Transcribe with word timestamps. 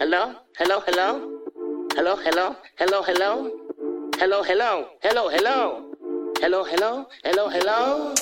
Hello? 0.00 0.32
Hello, 0.56 0.80
hello? 0.86 1.20
Hello, 1.96 2.14
hello? 2.24 2.54
Hello, 2.78 3.02
hello? 3.02 3.50
Hello, 4.20 4.44
hello? 4.44 4.86
Hello, 5.02 5.28
hello? 5.28 5.84
Hello, 6.40 6.64
hello? 6.64 7.06
Hello, 7.24 7.48
hello? 7.48 8.12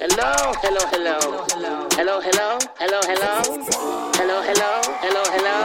Hello, 0.00 0.52
hello, 0.60 0.82
hello. 0.92 1.16
Hello, 1.96 2.20
hello? 2.20 2.58
Hello, 2.76 3.00
hello? 3.08 3.32
Hello, 4.18 4.42
hello? 4.42 4.70
Hello, 5.00 5.22
hello? 5.32 5.56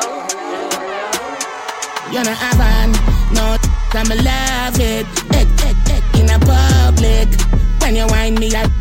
You're 2.13 2.23
not 2.23 2.37
having 2.39 2.93
no 3.35 3.57
I'm 3.95 4.07
love 4.23 4.79
it. 4.79 5.05
It, 5.35 5.47
it, 5.59 5.77
it 5.91 6.03
in 6.21 6.29
a 6.31 6.39
public. 6.39 7.27
When 7.81 7.97
you 7.97 8.07
wind 8.07 8.39
me 8.39 8.55
up, 8.55 8.71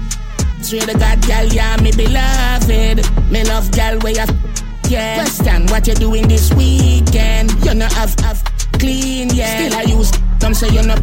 straight 0.60 0.82
to 0.82 0.96
God, 0.96 1.26
girl, 1.26 1.46
yeah, 1.46 1.76
me 1.82 1.90
beloved. 1.90 3.02
Me 3.32 3.42
love 3.44 3.68
girl, 3.72 3.98
where 3.98 4.12
you 4.14 4.52
yeah. 4.93 5.24
Question 5.24 5.66
what 5.68 5.86
you 5.86 5.95
doing 5.95 6.29
this 6.29 6.52
weekend? 6.52 7.50
You 7.64 7.75
not 7.75 7.93
have 7.94 8.14
have 8.21 8.44
clean 8.79 9.30
yet. 9.30 9.57
Still 9.58 9.79
I 9.79 9.82
use 9.82 10.11
them 10.39 10.54
so 10.54 10.67
you 10.67 10.82
not 10.82 11.00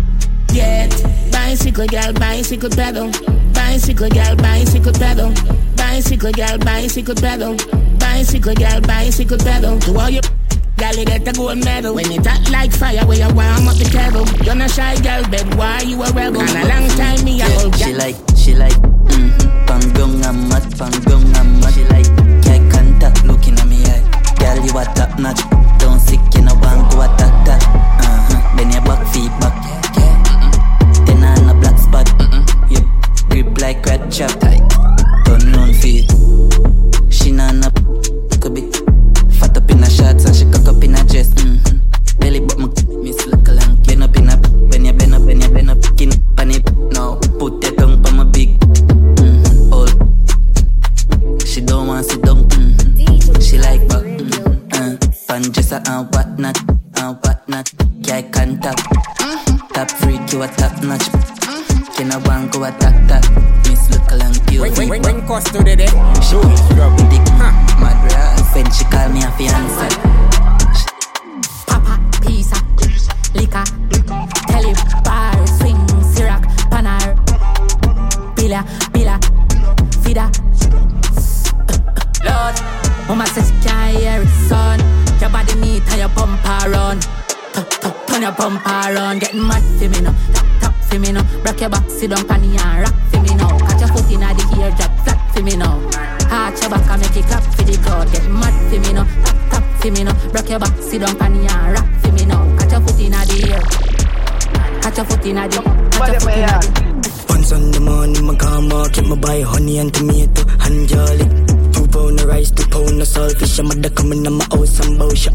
yet. 0.53 0.89
Bicycle 1.31 1.87
girl, 1.87 2.13
bicycle 2.13 2.69
pedal. 2.69 3.11
Bicycle 3.53 4.09
girl, 4.09 4.35
bicycle 4.35 4.93
pedal. 4.93 5.33
Bicycle 5.75 6.31
girl, 6.31 6.57
bicycle 6.59 7.15
pedal. 7.15 7.57
Bicycle 7.97 8.53
girl, 8.53 8.81
bicycle 8.81 9.37
pedal. 9.37 9.79
To 9.79 9.97
all 9.97 10.09
you 10.09 10.21
Girl, 10.77 10.95
you 10.95 11.03
get 11.03 11.27
a 11.27 11.33
gold 11.33 11.57
medal 11.65 11.93
When 11.93 12.09
it 12.09 12.25
hot 12.25 12.49
like 12.51 12.71
fire 12.71 13.05
Where 13.05 13.17
you 13.17 13.27
warm 13.35 13.67
up 13.67 13.75
the 13.75 13.89
kettle 13.91 14.25
You're 14.45 14.55
not 14.55 14.71
shy 14.71 14.95
girl 15.01 15.23
But 15.29 15.43
why 15.55 15.81
you 15.81 16.01
a 16.01 16.09
rebel 16.13 16.39
And 16.39 16.49
a 16.51 16.67
long 16.69 16.87
time 16.95 17.25
me 17.25 17.41
a 17.41 17.47
yeah, 17.49 17.71
She 17.75 17.93
like, 17.93 18.15
she 18.37 18.55
like 18.55 18.71
mm-hmm. 18.71 19.65
Pangong 19.67 20.23
I'm 20.23 20.47
mad, 20.47 20.63
pangong 20.79 21.35
I'm 21.35 21.59
mad 21.59 21.73
She 21.73 21.83
like 21.83 22.18
Girl, 24.49 24.65
you 24.65 24.71
a 24.79 24.85
top 24.95 25.19
notch 25.19 25.41
Don't 25.77 25.99
sick, 25.99 26.19
you 26.33 26.41
know, 26.41 26.55
want 26.55 26.91
go 26.91 27.01
attack 27.01 27.45
that 27.45 27.61
uh-huh. 27.63 28.57
Then 28.57 28.71
your 28.71 28.81
back 28.81 29.05
feet 29.13 29.29
back 29.39 29.53
Then 31.05 31.23
on 31.23 31.49
a 31.49 31.53
black 31.53 31.77
spot. 31.77 32.09
You 32.67 32.79
grip 33.29 33.61
like 33.61 33.85
red 33.85 34.11
chop 34.11 34.58
mama 83.09 83.25
says 83.25 83.49
she 83.49 83.67
can't 83.67 83.97
hear 83.97 84.21
it, 84.21 84.29
son. 84.47 84.79
Your 85.19 85.29
body 85.29 85.55
neat 85.59 85.83
and 85.89 85.99
your 85.99 86.09
bumper 86.09 86.69
run. 86.69 86.99
Turn 88.07 88.21
your 88.21 88.31
bumper 88.31 88.93
run, 88.93 89.17
getting 89.17 89.45
mad 89.45 89.63
for 89.77 89.89
me 89.89 89.99
now. 90.01 90.13
Tap, 90.33 90.45
tap 90.61 90.75
for 90.85 90.99
me 90.99 91.11
now. 91.11 91.25
Rock 91.43 91.59
your 91.59 91.69
back, 91.69 91.89
sit 91.89 92.11
down, 92.11 92.25
panny 92.27 92.55
and 92.55 92.83
rock 92.85 92.95
for 93.09 93.19
me 93.19 93.33
now. 93.35 93.57
Catch 93.57 93.79
your 93.81 93.89
foot 93.89 94.11
in 94.13 94.19
the 94.21 94.45
ear, 94.61 94.71
drop 94.77 94.93
flat 95.03 95.19
for 95.33 95.41
me 95.41 95.57
now. 95.57 95.81
Arch 96.29 96.61
your 96.61 96.69
back 96.69 96.89
and 96.89 97.01
make 97.01 97.17
it 97.17 97.25
clap 97.25 97.43
for 97.43 97.63
the 97.63 97.75
crowd. 97.81 98.11
Get 98.13 98.29
mad 98.29 98.55
for 98.69 98.79
me 98.79 98.93
now. 98.93 99.07
Tap 99.25 99.37
tap 99.51 99.81
for 99.81 99.91
me 99.91 100.03
now. 100.03 100.13
Rock 100.29 100.49
your 100.49 100.59
back, 100.59 100.77
sit 100.79 101.01
down, 101.01 101.17
panny 101.17 101.47
and 101.47 101.73
rock 101.73 101.89
for 102.01 102.11
me 102.13 102.25
now. 102.25 102.45
Catch 102.59 102.71
your 102.71 102.81
foot 102.81 102.99
in 102.99 103.11
the 103.11 103.35
ear. 103.49 103.61
Catch 104.81 104.97
your 104.97 105.05
foot 105.05 105.25
in 105.25 105.35
the. 105.35 105.89
Catch 105.97 106.11
your 106.13 106.19
foot 106.21 106.37
in 106.37 106.45
the. 106.45 106.89
On 107.49 107.71
the 107.71 107.79
morning, 107.79 108.25
my 108.27 108.35
car 108.35 108.61
market, 108.61 109.07
my 109.07 109.15
buy 109.15 109.41
honey 109.41 109.79
and 109.79 109.91
tomato 109.91 110.43
and 110.61 110.87
jolly 110.87 111.48
phone, 111.91 112.19
I 112.19 112.23
rise 112.25 112.51
to 112.51 112.67
pone, 112.69 112.97
na 112.97 113.05
selfish, 113.05 113.59
I'm 113.59 113.71
a 113.71 113.89
coming 113.89 114.25
I'm 114.25 114.41
a 114.41 114.43
awesome 114.51 114.97
bosha. 114.97 115.31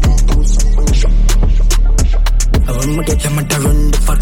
I'm 2.67 2.99
a 2.99 3.03
get, 3.03 3.25
I'm 3.25 3.37
run 3.37 3.91
the 3.91 3.97
fuck. 4.05 4.21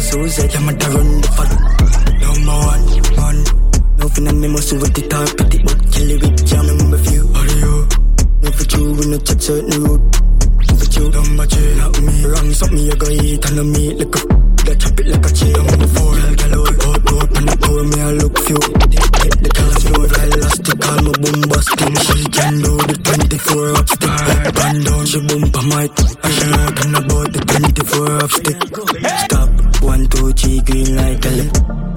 Suicide, 0.00 0.56
I'm 0.56 0.68
a 0.68 0.72
run 0.72 1.20
the 1.20 1.28
fuck. 1.36 1.50
No 2.20 2.30
more 2.46 2.66
one, 2.66 2.84
one. 3.24 3.40
No 3.98 4.06
finna 4.08 4.32
me 4.32 4.48
must 4.48 4.72
mo 4.72 4.78
suwa 4.80 4.88
top. 4.94 5.08
tar, 5.10 5.26
pati 5.36 5.58
kill 5.58 6.10
it 6.10 6.22
with 6.22 6.46
jam, 6.46 6.66
I'm 6.66 6.94
a 6.94 6.98
few. 6.98 7.22
Audio. 7.34 7.72
No 8.42 8.50
for 8.50 8.64
you, 8.76 8.92
we 8.94 9.06
no 9.06 9.18
touch 9.18 9.42
certain 9.42 9.84
road. 9.84 10.00
No 10.68 10.74
for 10.76 10.88
you, 10.94 11.10
don't 11.10 11.36
match 11.36 11.56
it, 11.56 11.76
not 11.76 12.00
me. 12.02 12.24
Wrong, 12.24 12.52
stop 12.52 12.72
me, 12.72 12.90
I 12.90 12.94
go 12.96 13.08
eat, 13.08 13.46
I 13.46 13.54
know 13.54 13.64
me, 13.64 13.94
look 13.94 14.16
up 14.16 14.49
that 14.66 14.76
chop 14.80 15.00
it 15.00 15.06
like 15.06 15.26
a 15.26 15.32
chick. 15.32 15.56
I'm 15.56 15.66
on 15.68 15.78
the 15.78 15.88
floor, 15.94 16.14
I'll 16.20 16.34
get 16.34 16.52
out, 16.52 16.74
out, 16.88 17.02
out, 17.12 17.28
and 17.36 17.50
I 17.50 17.56
pour 17.60 17.82
me 17.84 17.98
I 18.00 18.10
look 18.20 18.36
few. 18.44 18.60
Hit 19.20 19.36
the 19.40 19.50
flow, 19.80 20.04
I 20.04 20.24
elastic, 20.30 20.78
call 20.80 21.00
boom 21.00 21.40
bombastic. 21.40 21.92
She 22.06 22.20
can 22.30 22.54
do 22.60 22.72
the 22.88 22.96
24 23.00 23.76
up 23.76 23.88
stick. 23.88 24.10
Up 24.48 24.58
and 24.64 24.84
down, 24.84 25.04
she 25.06 25.18
bump 25.26 25.56
a. 25.56 25.60
I 25.60 26.30
should 26.30 26.50
not 26.50 26.76
talking 26.76 26.94
about 26.96 27.28
the 27.32 27.40
24 27.40 28.22
up 28.24 28.30
stick. 28.30 28.58
Stop, 29.24 29.48
one, 29.82 30.04
two, 30.08 30.32
three, 30.32 30.60
green 30.60 30.96
light, 30.96 31.20
tell 31.22 31.38
it. 31.38 31.52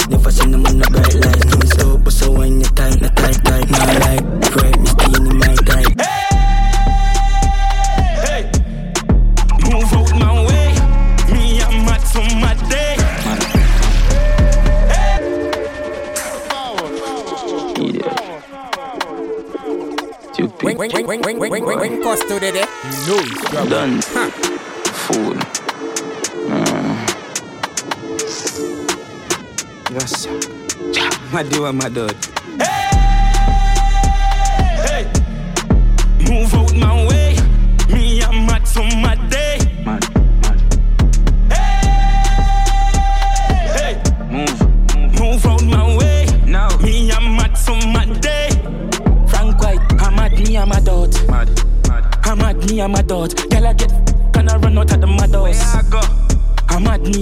Never 0.09 0.31
seen 0.31 0.51
them 0.51 0.65
on 0.65 0.77
the 0.79 0.87
bright 0.91 1.15
light. 1.15 1.43
No 1.47 1.57
stop, 1.73 2.03
but 2.03 2.13
so 2.13 2.31
when 2.31 2.59
you 2.59 2.67
tight, 2.75 3.01
not 3.01 3.15
tight, 3.15 3.39
tight. 3.43 3.65
Now 3.71 3.85
like, 4.03 4.55
right, 4.55 4.79
me 4.79 4.85
skin 4.85 5.27
in 5.27 5.37
my 5.37 5.45
tight. 5.47 5.52
Ring, 21.25 21.39
ring, 21.39 21.53
ring, 21.53 21.63
ring, 21.65 21.79
ring 21.79 22.01
custody 22.03 22.51
there. 22.51 22.67
You 22.83 23.07
know 23.07 23.23
he's 23.23 23.41
trouble. 23.43 23.69
Done. 23.69 24.01
Huh. 24.07 24.29
Fool. 25.07 25.37
Uh. 26.51 26.95
Yes. 29.89 30.27
Madi 31.31 31.59
my 31.59 31.71
madod. 31.71 32.32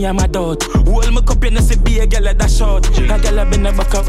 Me, 0.02 0.08
I'm 0.08 0.18
a 0.20 0.28
dot. 0.28 0.64
Hold 0.64 1.14
my 1.14 1.22
cup, 1.22 1.44
you 1.44 1.52
know, 1.52 1.62
see, 1.62 1.78
be 1.80 2.00
a 2.00 2.08
girl 2.08 2.28
at 2.28 2.40
that 2.40 2.50
short. 2.50 2.88
A 2.98 3.20
girl, 3.20 3.40
I 3.40 3.46
been 3.46 3.66
a 3.66 3.72
back 3.72 3.94
up, 3.94 4.06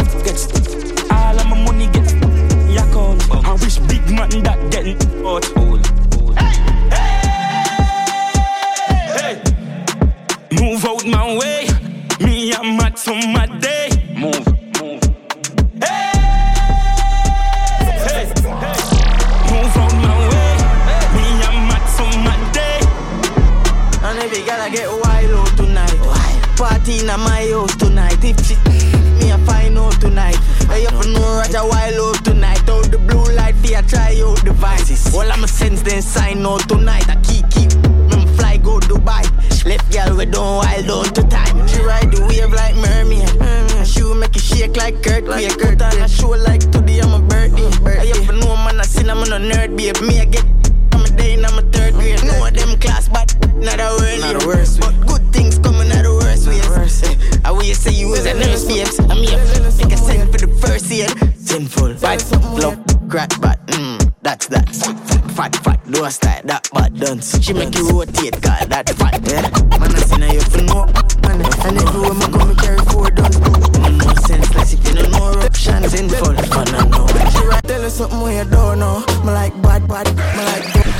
She 67.53 67.59
make 67.59 67.75
you 67.75 67.87
rotate, 67.91 68.41
God, 68.41 68.65
that 68.71 68.89
fat, 68.97 69.21
yeah. 69.29 69.43
Man, 69.79 69.93
I 69.93 69.99
see 70.09 70.17
now 70.17 70.33
you 70.33 70.41
for 70.41 70.63
no, 70.63 70.87
man. 71.21 71.37
And 71.69 71.77
everywhere 71.85 72.17
I 72.17 72.31
come, 72.33 72.49
me 72.49 72.55
carry 72.55 72.79
four 72.89 73.11
done. 73.11 73.31
Mm, 73.31 74.01
no 74.01 74.09
sense, 74.25 74.55
like 74.55 74.73
if 74.73 74.81
you 74.89 74.95
don't 74.95 75.11
know 75.13 75.33
eruptions 75.33 75.93
in 75.93 76.09
full. 76.09 76.33
Man, 76.33 76.49
I 76.49 76.89
know. 76.89 77.07
She 77.29 77.45
right, 77.47 77.63
tell 77.65 77.83
her 77.83 77.91
something 77.91 78.21
where 78.23 78.43
you 78.43 78.51
don't 78.51 78.79
know. 78.79 79.05
Me 79.21 79.33
like 79.37 79.53
bad, 79.61 79.87
bad, 79.87 80.07
me 80.17 80.45
like 80.49 80.73
good. 80.73 80.95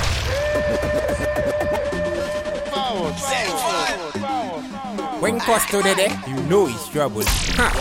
When 5.23 5.41
Costo 5.41 5.83
did 5.83 5.99
it, 6.01 6.13
you 6.29 6.37
know 6.51 6.67
he's 6.67 6.87
trouble. 6.89 7.23
Huh. 7.57 7.73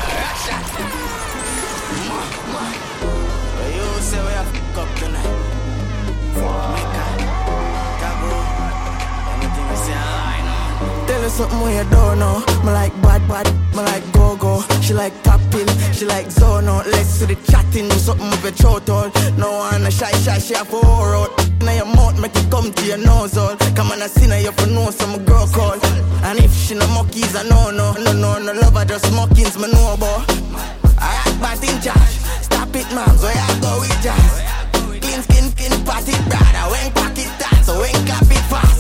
You 3.68 4.02
say 4.02 4.22
we 4.24 4.32
have 4.32 4.48
fuck 4.48 4.88
up 4.88 4.98
tonight. 4.98 5.28
Mecca, 6.40 7.11
Tell 11.12 11.22
her 11.24 11.30
something 11.30 11.60
where 11.60 11.84
you 11.84 11.90
don't 11.90 12.20
know. 12.20 12.40
Me 12.64 12.72
like 12.72 12.96
bad, 13.02 13.20
bad, 13.28 13.46
me 13.76 13.84
like 13.84 14.14
go 14.14 14.38
go. 14.38 14.64
She 14.80 14.94
like 14.94 15.12
tapping, 15.24 15.68
she 15.92 16.06
like 16.06 16.32
zone 16.32 16.70
out. 16.70 16.88
Let's 16.88 17.20
do 17.20 17.26
the 17.26 17.36
chatting, 17.52 17.90
do 17.90 17.98
something 17.98 18.30
with 18.30 18.44
your 18.44 18.80
throat 18.80 18.90
all. 18.90 19.12
No 19.36 19.52
one 19.52 19.86
a 19.86 19.92
shy 19.92 20.10
shy, 20.24 20.40
she 20.40 20.54
a 20.54 20.64
for 20.64 20.80
out. 20.88 21.30
Now 21.60 21.74
your 21.74 21.86
mouth 21.86 22.18
make 22.18 22.34
it 22.34 22.50
come 22.50 22.72
to 22.72 22.86
your 22.86 22.98
nose 22.98 23.38
all. 23.38 23.58
Come 23.76 23.92
on, 23.92 24.02
I 24.02 24.08
see 24.08 24.26
now 24.26 24.38
you 24.38 24.54
for 24.54 24.68
know 24.68 24.90
some 24.90 25.26
girl 25.26 25.48
call. 25.48 25.76
And 26.24 26.40
if 26.40 26.54
she 26.56 26.76
no 26.76 26.88
monkeys, 26.88 27.36
I 27.36 27.44
know 27.44 27.72
no, 27.72 27.92
no 28.00 28.14
no 28.14 28.40
no 28.40 28.54
love 28.54 28.88
just 28.88 29.12
mockings, 29.12 29.58
me 29.60 29.68
know 29.68 29.96
about. 29.96 30.24
I 30.96 31.12
act 31.28 31.36
bad 31.44 31.60
in 31.60 31.76
charge. 31.84 32.16
Stop 32.40 32.74
it, 32.74 32.88
man. 32.96 33.12
So 33.18 33.28
I 33.28 33.60
go 33.60 33.82
with 33.84 34.00
jazz. 34.00 34.34
Clean 35.04 35.22
skin, 35.28 35.52
skin, 35.52 35.74
party, 35.84 36.16
brother. 36.32 36.72
When 36.72 36.88
pocket 36.96 37.28
tight, 37.36 37.66
so 37.68 37.82
when 37.82 38.00
cap 38.08 38.32
it 38.32 38.46
fast. 38.48 38.71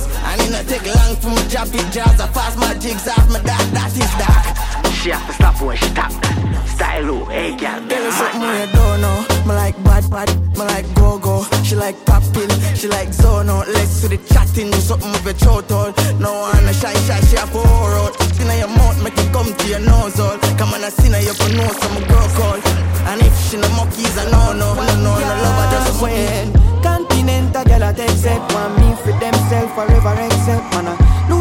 It 0.41 0.51
not 0.51 0.65
take 0.67 0.85
long 0.95 1.15
for 1.17 1.29
me 1.29 1.41
drop 1.49 1.67
it 1.73 1.91
jazz. 1.91 2.19
I 2.19 2.27
fast 2.27 2.57
my 2.57 2.73
jigs 2.75 3.07
off 3.07 3.29
my 3.29 3.39
dark, 3.41 3.67
that 3.77 3.91
is 3.93 4.11
dark. 4.17 4.70
She 5.01 5.09
have 5.09 5.25
to 5.25 5.33
stop 5.33 5.59
when 5.59 5.75
she 5.77 5.89
tap 5.97 6.13
that. 6.21 6.37
Style, 6.77 7.09
oh, 7.09 7.25
hey, 7.25 7.57
girl. 7.57 7.81
Tell 7.89 8.05
her 8.05 8.11
something 8.13 8.53
you 8.53 8.69
don't 8.69 9.01
know. 9.01 9.25
Me 9.49 9.53
like 9.57 9.73
bad, 9.81 10.05
bad, 10.13 10.29
me 10.53 10.61
like 10.61 10.85
go 10.93 11.17
go. 11.17 11.41
She 11.65 11.73
like 11.73 11.97
popping, 12.05 12.53
she 12.77 12.87
like 12.87 13.11
zone 13.11 13.49
out. 13.49 13.67
Let's 13.67 13.99
do 14.01 14.09
the 14.13 14.21
chatting, 14.29 14.69
do 14.69 14.77
something 14.77 15.09
with 15.25 15.25
your 15.25 15.33
throat 15.65 15.71
all. 15.73 15.89
No 16.21 16.45
one 16.45 16.69
a 16.69 16.73
shy, 16.77 16.93
shy, 17.09 17.19
she 17.25 17.35
a 17.35 17.49
pour 17.49 17.65
out. 17.65 18.13
In 18.37 18.45
your 18.45 18.69
mouth, 18.77 19.01
make 19.01 19.17
it 19.17 19.33
come 19.33 19.49
to 19.49 19.65
your 19.65 19.81
nose 19.81 20.19
all. 20.19 20.37
Come 20.61 20.77
on, 20.77 20.85
I 20.85 20.89
see 20.93 21.09
now 21.09 21.17
you 21.17 21.33
for 21.33 21.49
know 21.49 21.65
some 21.81 21.97
girl 22.05 22.29
call. 22.37 22.61
And 23.09 23.25
if 23.25 23.33
she 23.49 23.57
no 23.57 23.69
monkeys, 23.73 24.13
I 24.21 24.29
know 24.29 24.53
no, 24.53 24.77
no, 24.77 24.85
no, 25.01 25.17
no 25.17 25.33
love, 25.41 25.57
I 25.57 25.81
just 25.81 25.97
win. 25.97 26.53
Continental 26.85 27.63
girl 27.65 27.83
I 27.83 27.93
take 27.93 28.09
set 28.09 28.41
Want 28.53 28.77
me 28.77 28.93
for 29.01 29.13
themself 29.17 29.73
forever 29.73 30.13
except, 30.17 30.65
Man 30.73 30.87
I 30.89 30.93
lose 31.29 31.40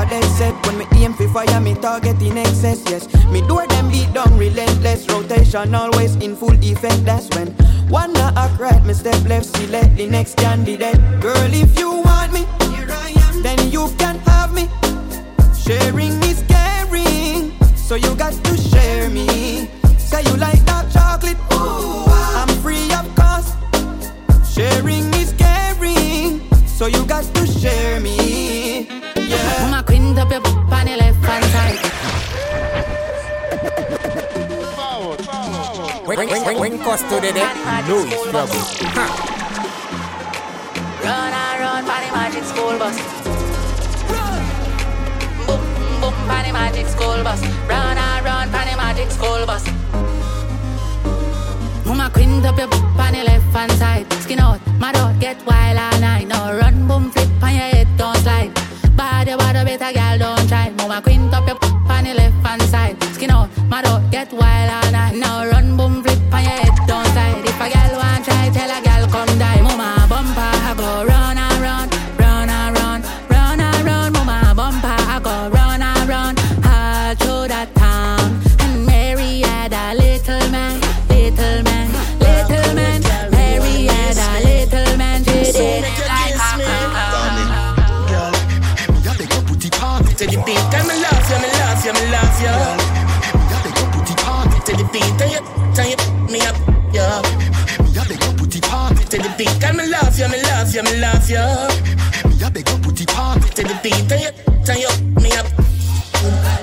never 0.00 0.10
dead 0.10 0.24
set 0.36 0.66
When 0.66 0.78
me 0.78 0.86
aim 0.96 1.12
for 1.12 1.28
fire 1.28 1.60
me 1.60 1.74
target 1.74 2.20
in 2.22 2.38
excess 2.38 2.82
Yes. 2.88 3.12
Me 3.26 3.40
do 3.40 3.60
them 3.68 3.90
beat 3.90 4.12
down 4.12 4.36
relentless 4.38 5.08
Rotation 5.08 5.74
always 5.74 6.16
in 6.16 6.36
full 6.36 6.54
effect 6.64 7.04
That's 7.04 7.28
when 7.36 7.48
one 7.88 8.16
a 8.16 8.32
act 8.36 8.58
right 8.60 8.84
me 8.84 8.94
step 8.94 9.22
left 9.26 9.46
Select 9.46 9.96
the 9.96 10.06
next 10.06 10.36
candidate. 10.36 10.98
Girl 11.20 11.52
if 11.52 11.78
you 11.78 11.90
want 11.90 12.32
me 12.32 12.46
here 12.70 12.88
I 12.88 13.12
am, 13.28 13.42
Then 13.42 13.70
you 13.70 13.88
can 13.98 14.18
have 14.20 14.54
me. 14.54 14.68
Sharing 15.58 16.22
is 16.22 16.44
caring 16.48 17.52
So 17.76 17.94
you 17.96 18.14
got 18.14 18.32
to 18.44 18.56
share 18.56 19.10
me. 19.10 19.68
Say 19.98 20.22
you 20.22 20.36
like 20.36 20.64
dark 20.64 20.90
chocolate 20.92 21.38
Ooh, 21.52 22.04
I'm 22.38 22.48
free 22.62 22.92
of 22.92 23.06
cost. 23.16 23.56
Sharing 24.54 25.12
is 25.14 25.32
caring, 25.38 26.40
so 26.66 26.86
you 26.86 27.04
got 27.06 27.24
to 27.34 27.46
share 27.46 28.00
me. 28.00 28.09
When, 36.10 36.18
when, 36.28 36.44
when, 36.44 36.58
when 36.58 36.78
Costo 36.80 37.20
did 37.20 37.36
it, 37.36 37.46
you 37.86 37.86
know 37.86 38.02
he's 38.02 38.22
trouble. 38.32 38.58
Huh. 38.98 39.06
Run 41.06 41.32
and 41.32 41.60
run, 41.62 41.86
party 41.86 42.10
magic 42.10 42.42
school 42.42 42.76
bus. 42.82 42.98
Boom, 45.46 45.62
boom, 46.00 46.14
party 46.26 46.50
magic 46.50 46.88
school 46.88 47.22
bus. 47.22 47.40
Run 47.68 47.96
and 47.96 48.24
run, 48.24 48.50
party 48.50 48.74
magic 48.74 49.08
school 49.12 49.46
bus. 49.46 49.64
Mama 51.86 52.10
quint 52.12 52.44
up 52.44 52.58
your 52.58 52.66
on 52.66 53.12
the 53.12 53.22
left 53.22 53.44
hand 53.54 53.72
side. 53.78 54.12
Skin 54.14 54.40
out, 54.40 54.58
mad 54.80 54.96
out, 54.96 55.16
get 55.20 55.36
wild 55.46 55.78
all 55.78 56.00
night. 56.00 56.26
Now 56.26 56.58
run, 56.58 56.88
boom, 56.88 57.12
flip 57.12 57.28
on 57.40 57.54
your 57.54 57.62
head, 57.62 57.86
don't 57.96 58.16
slide. 58.16 58.52
Bad 58.96 59.28
your 59.28 59.38
body, 59.38 59.64
better 59.64 59.92
girl, 59.94 60.18
don't 60.18 60.48
try. 60.48 60.70
Mama 60.70 61.02
quint 61.02 61.32
up 61.32 61.46
your 61.46 61.56
on 61.88 62.02
the 62.02 62.14
left 62.14 62.34
hand 62.44 62.62
side. 62.62 63.00
Skin 63.14 63.30
out, 63.30 63.49
mad 63.70 63.86
out, 63.86 64.10
get 64.10 64.32
wild 64.32 64.70
all 64.70 64.92
night. 64.92 65.14
Now 65.14 65.46
run, 65.46 65.76
boom, 65.76 66.02
me. 101.30 102.28
Me 102.28 102.42
a 102.44 102.50
beg 102.50 102.68
you 102.68 102.78
put 102.78 103.00
it 103.00 103.18
on. 103.18 103.40
To 103.40 103.62
the 103.62 103.78
beat, 103.82 104.10
and 104.10 104.20
you, 104.20 104.30
and 104.68 104.80
you, 104.80 105.22
me 105.22 105.30
up. 105.36 105.46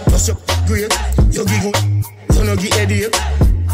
Plus 0.06 0.28
you 0.28 0.36
great, 0.68 0.94
you 1.32 1.46
give 1.46 1.64
you 1.64 1.98
no 2.48 2.56
give 2.56 2.74
headache. 2.74 3.16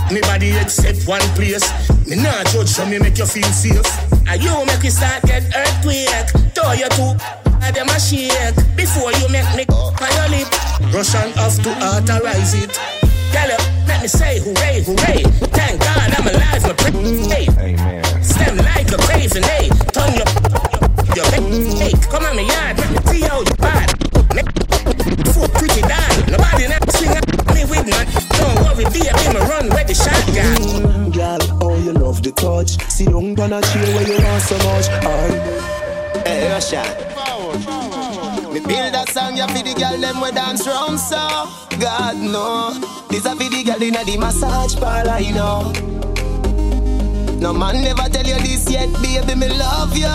Anybody 0.10 0.52
except 0.58 1.08
one 1.08 1.22
place. 1.38 1.64
Me 2.08 2.16
not 2.16 2.46
judge 2.48 2.68
so 2.68 2.86
me 2.86 3.00
make 3.00 3.18
you 3.18 3.26
feel 3.26 3.52
safe. 3.54 3.86
And 4.28 4.42
you 4.42 4.54
make 4.66 4.84
me 4.84 4.90
start 4.90 5.24
get 5.24 5.44
earthquake. 5.56 6.10
Throw 6.54 6.74
you 6.74 6.90
two, 6.98 7.16
and 7.62 7.76
them 7.76 7.90
a 7.90 8.00
shake. 8.00 8.56
Before 8.76 9.12
you 9.14 9.30
make 9.30 9.50
me 9.56 9.66
on 9.70 10.12
your 10.18 10.30
lip. 10.30 10.50
Russian 10.94 11.32
have 11.34 11.58
to 11.64 11.72
authorize 11.86 12.54
it. 12.54 12.72
Tell 13.32 13.50
you, 13.50 13.58
let 13.88 14.02
me 14.02 14.08
say 14.08 14.40
hooray, 14.40 14.84
hooray. 14.84 15.24
Thank 15.54 15.82
God 15.82 16.14
I'm 16.18 16.28
alive, 16.28 16.64
my 16.64 16.74
pray. 16.74 16.94
Amen. 16.94 18.24
Stem 18.24 18.58
like 18.58 18.92
a 18.92 18.98
craving, 18.98 19.44
hey. 19.44 19.70
Turn 19.94 20.14
your, 20.14 20.43
your, 21.16 21.26
hey. 21.78 21.92
Come 22.10 22.26
on, 22.26 22.36
me 22.36 22.48
yard, 22.48 22.78
let 22.78 22.92
me 22.92 22.98
see 23.12 23.22
how 23.22 23.40
you 23.40 23.56
bad. 23.58 23.90
Foot 25.34 25.52
pretty 25.54 25.82
die. 25.82 26.32
Nobody 26.32 26.68
never 26.68 26.92
swing 26.92 27.12
at 27.12 27.26
me 27.54 27.66
with 27.66 27.86
man. 27.88 28.06
Don't 28.38 28.56
worry, 28.64 28.86
be 28.94 29.08
a 29.08 29.14
me 29.14 29.40
run 29.50 29.70
where 29.70 29.84
the 29.86 29.94
shotgun. 29.94 30.56
Mm, 30.58 31.14
girl, 31.14 31.60
oh 31.62 31.78
you 31.78 31.94
love 31.94 32.22
the 32.24 32.32
touch. 32.32 32.82
See 32.90 33.06
down 33.06 33.40
on 33.40 33.54
a 33.54 33.62
chair 33.62 33.86
where 33.96 34.08
you 34.08 34.24
want 34.24 34.42
so 34.44 34.58
much. 34.58 34.90
Aye. 35.06 36.24
Hey, 36.26 36.52
Russia. 36.52 36.84
Me 38.54 38.60
build 38.60 38.94
a 38.94 39.12
song, 39.12 39.36
ya 39.36 39.48
for 39.48 39.64
the 39.64 39.74
girl 39.74 39.98
them 39.98 40.22
we 40.22 40.32
dance 40.32 40.68
round 40.68 41.00
so 41.00 41.18
God 41.80 42.18
no 42.18 42.80
This 43.10 43.26
a 43.26 43.32
for 43.32 43.50
the 43.50 43.64
girl 43.64 43.82
inna 43.82 44.04
the 44.04 44.16
massage 44.18 44.76
parlor, 44.76 45.20
you 45.20 45.34
know 45.34 46.13
No 47.44 47.52
man 47.52 47.84
never 47.84 48.08
tell 48.08 48.26
you 48.26 48.36
this 48.36 48.72
yet, 48.72 48.88
baby, 49.02 49.36
me 49.36 49.50
love 49.50 49.98
you 49.98 50.08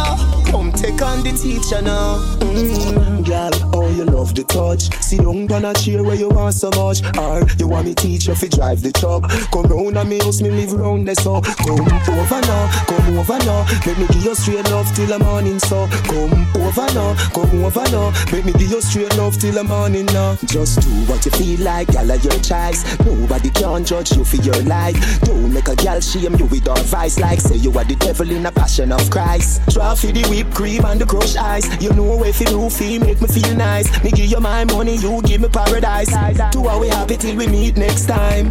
Come 0.50 0.73
take 0.73 1.02
on 1.02 1.23
the 1.23 1.32
teacher 1.32 1.82
now 1.82 2.38
Mm, 2.58 3.25
girl, 3.25 3.50
oh 3.75 3.88
you 3.90 4.04
love 4.04 4.35
the 4.35 4.42
touch. 4.42 4.90
See 5.02 5.18
don't 5.18 5.50
on 5.52 5.64
a 5.64 5.75
chair 5.75 6.02
where 6.02 6.16
you 6.16 6.28
want 6.28 6.54
so 6.54 6.70
much. 6.70 7.02
Or 7.16 7.47
you 7.58 7.68
want 7.68 7.87
me 7.87 7.94
teach 7.94 8.26
you 8.26 8.35
fi 8.35 8.49
drive 8.49 8.82
the 8.82 8.90
truck. 8.90 9.30
Come 9.52 9.66
round 9.66 9.97
and 9.97 10.08
me 10.08 10.18
house, 10.18 10.40
me 10.40 10.50
live 10.50 10.73
round 10.73 11.06
there 11.06 11.14
so. 11.14 11.40
Come 11.40 11.87
over 11.87 12.40
now, 12.40 12.66
come 12.87 13.18
over 13.18 13.38
now. 13.44 13.66
Let 13.87 13.99
me 13.99 14.06
give 14.08 14.25
you 14.25 14.35
straight 14.35 14.64
love 14.70 14.90
till 14.94 15.06
the 15.06 15.18
morning 15.18 15.58
so. 15.58 15.87
Come 16.08 16.35
over 16.56 16.88
now, 16.94 17.14
come 17.30 17.64
over 17.64 17.87
now. 17.92 18.11
Let 18.32 18.44
me 18.44 18.52
give 18.52 18.70
you 18.70 18.80
straight 18.80 19.16
love 19.16 19.38
till 19.38 19.52
the 19.52 19.64
morning 19.64 20.06
now. 20.06 20.37
Just 20.47 20.80
do 20.80 20.90
what 21.06 21.25
you 21.25 21.30
feel 21.32 21.61
like, 21.61 21.88
of 21.94 22.25
your 22.25 22.40
choice. 22.40 22.82
Nobody 23.04 23.50
can 23.50 23.85
judge 23.85 24.16
you 24.16 24.25
for 24.25 24.37
your 24.37 24.61
life. 24.64 24.97
Don't 25.20 25.52
make 25.52 25.68
a 25.68 25.76
girl 25.76 26.00
shame 26.00 26.35
you 26.37 26.47
with 26.47 26.66
advice. 26.66 27.18
Like 27.19 27.41
say 27.41 27.57
you 27.57 27.73
are 27.73 27.85
the 27.85 27.97
devil 27.97 28.31
in 28.31 28.47
a 28.47 28.53
passion 28.53 28.93
of 28.93 29.11
Christ. 29.11 29.63
For 29.73 30.13
the 30.13 30.27
whipped 30.29 30.55
cream 30.55 30.85
and 30.85 31.01
the 31.01 31.07
crushed 31.07 31.37
ice. 31.37 31.67
You 31.83 31.93
know 31.93 32.23
if 32.25 32.41
you 32.41 32.47
do 32.47 32.71
feel 32.71 33.01
make 33.01 33.21
me 33.21 33.29
feel 33.29 33.55
nice. 33.57 33.89
Me 34.05 34.11
give 34.11 34.31
you 34.31 34.41
my 34.41 34.65
money, 34.65 34.97
you 34.97 35.21
give 35.23 35.41
me 35.41 35.49
paradise. 35.49 36.11
Two 36.53 36.67
are 36.69 36.79
we 36.79 36.89
happy 36.89 37.17
till 37.17 37.37
we 37.37 37.47
meet 37.47 37.77
next 37.77 38.07
time. 38.07 38.51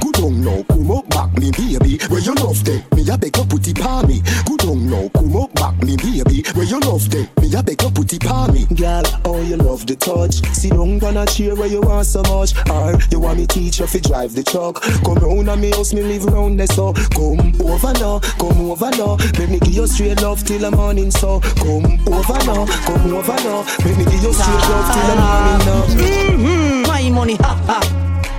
Good 0.00 0.18
on 0.22 0.42
now, 0.42 0.62
come 0.64 0.90
up 0.90 1.08
back 1.10 1.32
me 1.36 1.50
baby. 1.52 1.98
Where 2.08 2.20
you 2.20 2.34
love 2.34 2.62
day, 2.64 2.82
me 2.96 3.08
a 3.08 3.18
beg 3.18 3.36
you 3.36 3.44
put 3.44 3.68
it 3.68 3.84
on 3.84 4.08
me. 4.08 4.22
Good 4.46 4.64
on 4.64 4.90
now, 4.90 5.08
come 5.14 5.36
up 5.36 5.52
back 5.54 5.76
me 5.82 5.96
baby. 5.96 6.42
Where 6.54 6.64
you 6.64 6.80
love 6.80 7.08
day, 7.08 7.28
me 7.40 7.54
a 7.54 7.62
beg 7.62 7.82
you 7.82 7.90
put 7.90 8.12
it 8.12 8.26
on 8.26 8.52
me. 8.52 8.66
Girl, 8.74 9.02
oh 9.26 9.42
you 9.42 9.56
love 9.56 9.86
the 9.86 9.94
touch. 9.96 10.42
See 10.56 10.70
don't 10.70 10.98
gonna 10.98 11.26
cheer 11.26 11.54
where 11.54 11.68
you 11.68 11.82
want 11.82 12.06
so 12.06 12.22
much. 12.22 12.54
Or 12.70 12.98
you 13.10 13.20
want 13.20 13.38
me 13.38 13.46
teach 13.46 13.78
you 13.78 13.86
fi 13.86 14.00
drive 14.00 14.34
the 14.34 14.42
truck. 14.42 14.80
Come 15.04 15.18
round 15.18 15.48
and 15.48 15.60
me 15.60 15.70
house, 15.70 15.92
me 15.92 16.02
live 16.02 16.24
round 16.24 16.58
there 16.58 16.66
so. 16.66 16.92
Come 17.14 17.54
over 17.60 17.92
now, 18.00 18.07
come 18.40 18.70
over 18.70 18.90
now. 18.90 19.16
Let 19.38 19.48
me 19.50 19.58
give 19.60 19.74
you 19.74 19.86
straight 19.86 20.20
love 20.22 20.42
till 20.44 20.58
the 20.58 20.70
morning 20.70 21.10
so. 21.10 21.40
Come 21.60 21.86
over 22.08 22.38
now, 22.48 22.64
come 22.86 23.12
over 23.12 23.38
now. 23.44 23.60
Let 23.84 23.94
me 23.98 24.04
give 24.04 24.22
you 24.24 24.32
straight 24.32 24.64
love 24.70 24.88
till 24.94 25.06
the 25.10 25.16
morning 25.22 25.60
now. 25.68 25.82
Mm-hmm. 25.92 26.82
My 26.88 27.10
money, 27.10 27.36
ha 27.36 27.52
ha. 27.68 27.78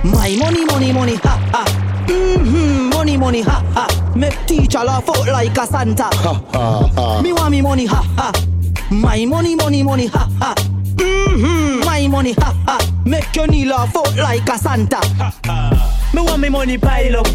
My 0.04 0.36
money, 0.42 0.64
money, 0.64 0.92
money, 0.92 1.16
ha 1.16 1.34
ha. 1.52 1.64
Mm-hmm. 2.08 2.90
Money, 2.90 3.16
money, 3.16 3.42
ha 3.42 3.62
ha. 3.74 4.12
Make 4.16 4.38
teacher 4.46 4.82
laugh 4.84 5.08
out 5.08 5.26
like 5.28 5.56
a 5.56 5.66
Santa. 5.66 6.04
Ha 6.04 6.34
ha 6.52 6.90
ha. 6.94 7.22
Me 7.22 7.32
want 7.32 7.50
me 7.50 7.62
money, 7.62 7.86
ha 7.86 8.02
ha. 8.16 8.32
My 8.90 9.24
money, 9.24 9.54
money, 9.54 9.82
money, 9.82 10.06
ha 10.06 10.28
ha. 10.40 10.54
Mm-hmm. 10.96 11.84
My 11.84 12.08
money, 12.08 12.32
ha 12.32 12.52
ha. 12.66 13.02
Make 13.04 13.34
your 13.36 13.46
knee 13.46 13.64
laugh 13.64 13.96
out 13.96 14.16
like 14.16 14.48
a 14.48 14.58
Santa. 14.58 14.96
Ha 14.96 15.32
ha. 15.44 16.10
Me 16.12 16.22
want 16.22 16.40
me 16.42 16.48
money 16.48 16.76
pile 16.76 17.18
up. 17.18 17.28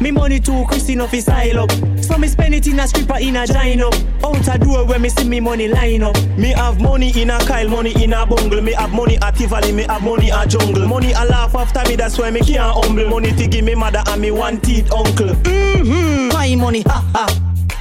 Me 0.00 0.10
money 0.10 0.40
too 0.40 0.64
Christine 0.68 1.00
off 1.00 1.10
his 1.10 1.24
style 1.24 1.60
up. 1.60 1.70
So 2.02 2.18
me 2.18 2.28
spend 2.28 2.54
it 2.54 2.66
in 2.66 2.80
a 2.80 2.86
stripper 2.88 3.18
in 3.18 3.36
a 3.36 3.46
gine 3.46 3.82
up. 3.82 3.94
Out 4.24 4.48
a 4.48 4.58
door 4.58 4.84
where 4.84 4.98
me 4.98 5.08
see 5.08 5.28
me 5.28 5.40
money 5.40 5.68
line 5.68 6.02
up. 6.02 6.16
Me 6.36 6.48
have 6.50 6.80
money 6.80 7.12
in 7.20 7.30
a 7.30 7.38
Kyle, 7.38 7.68
money 7.68 7.92
in 8.02 8.12
a 8.12 8.26
bungle. 8.26 8.60
Me 8.60 8.72
have 8.72 8.92
money 8.92 9.18
at 9.22 9.36
Tivoli, 9.36 9.72
me 9.72 9.84
have 9.84 10.02
money 10.02 10.30
at 10.30 10.48
jungle. 10.48 10.86
Money 10.86 11.12
a 11.12 11.24
laugh 11.24 11.54
after 11.54 11.82
me, 11.88 11.96
that's 11.96 12.18
why 12.18 12.30
me 12.30 12.40
can't 12.40 12.74
humble. 12.84 13.08
Money 13.08 13.32
to 13.32 13.46
give 13.46 13.64
me 13.64 13.74
mother 13.74 14.02
and 14.08 14.20
me 14.20 14.30
one 14.30 14.60
teeth 14.60 14.90
uncle. 14.92 15.28
Mm-hmm. 15.28 16.28
My 16.28 16.54
money, 16.56 16.82
ha 16.82 17.08
ha. 17.12 17.26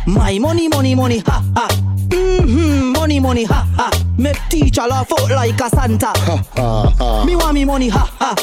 My 0.08 0.38
money, 0.39 0.68
money, 0.68 0.96
money, 0.96 1.20
ha 1.20 1.44
ha. 1.56 1.68
Mm-hmm. 2.10 2.91
Money, 2.94 3.20
money, 3.20 3.44
ha 3.46 3.68
ha. 3.75 3.89
Make 4.18 4.38
teacher 4.50 4.82
laugh 4.88 5.12
out 5.12 5.30
like 5.32 5.60
a 5.60 5.70
Santa. 5.70 6.08
Ha 6.08 6.44
ha 6.56 6.96
ha. 6.98 7.25
Me 7.25 7.36
want 7.36 7.53
me 7.53 7.65
money, 7.65 7.89
ha 7.89 8.06
ha. 8.20 8.36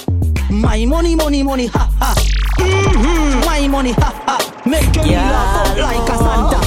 My 0.50 0.84
money, 0.86 1.14
money, 1.14 1.42
money, 1.42 1.66
ha 1.66 1.92
ha. 1.98 2.14
Mm-hmm. 2.58 3.27
Money, 3.68 3.92
ha 3.92 4.10
ha. 4.26 4.36
Make 4.64 4.96
your 4.96 5.06
yeah, 5.06 5.30
laugh 5.30 5.68
out 5.68 5.78
like 5.78 6.08
a 6.08 6.16
Santa. 6.24 6.60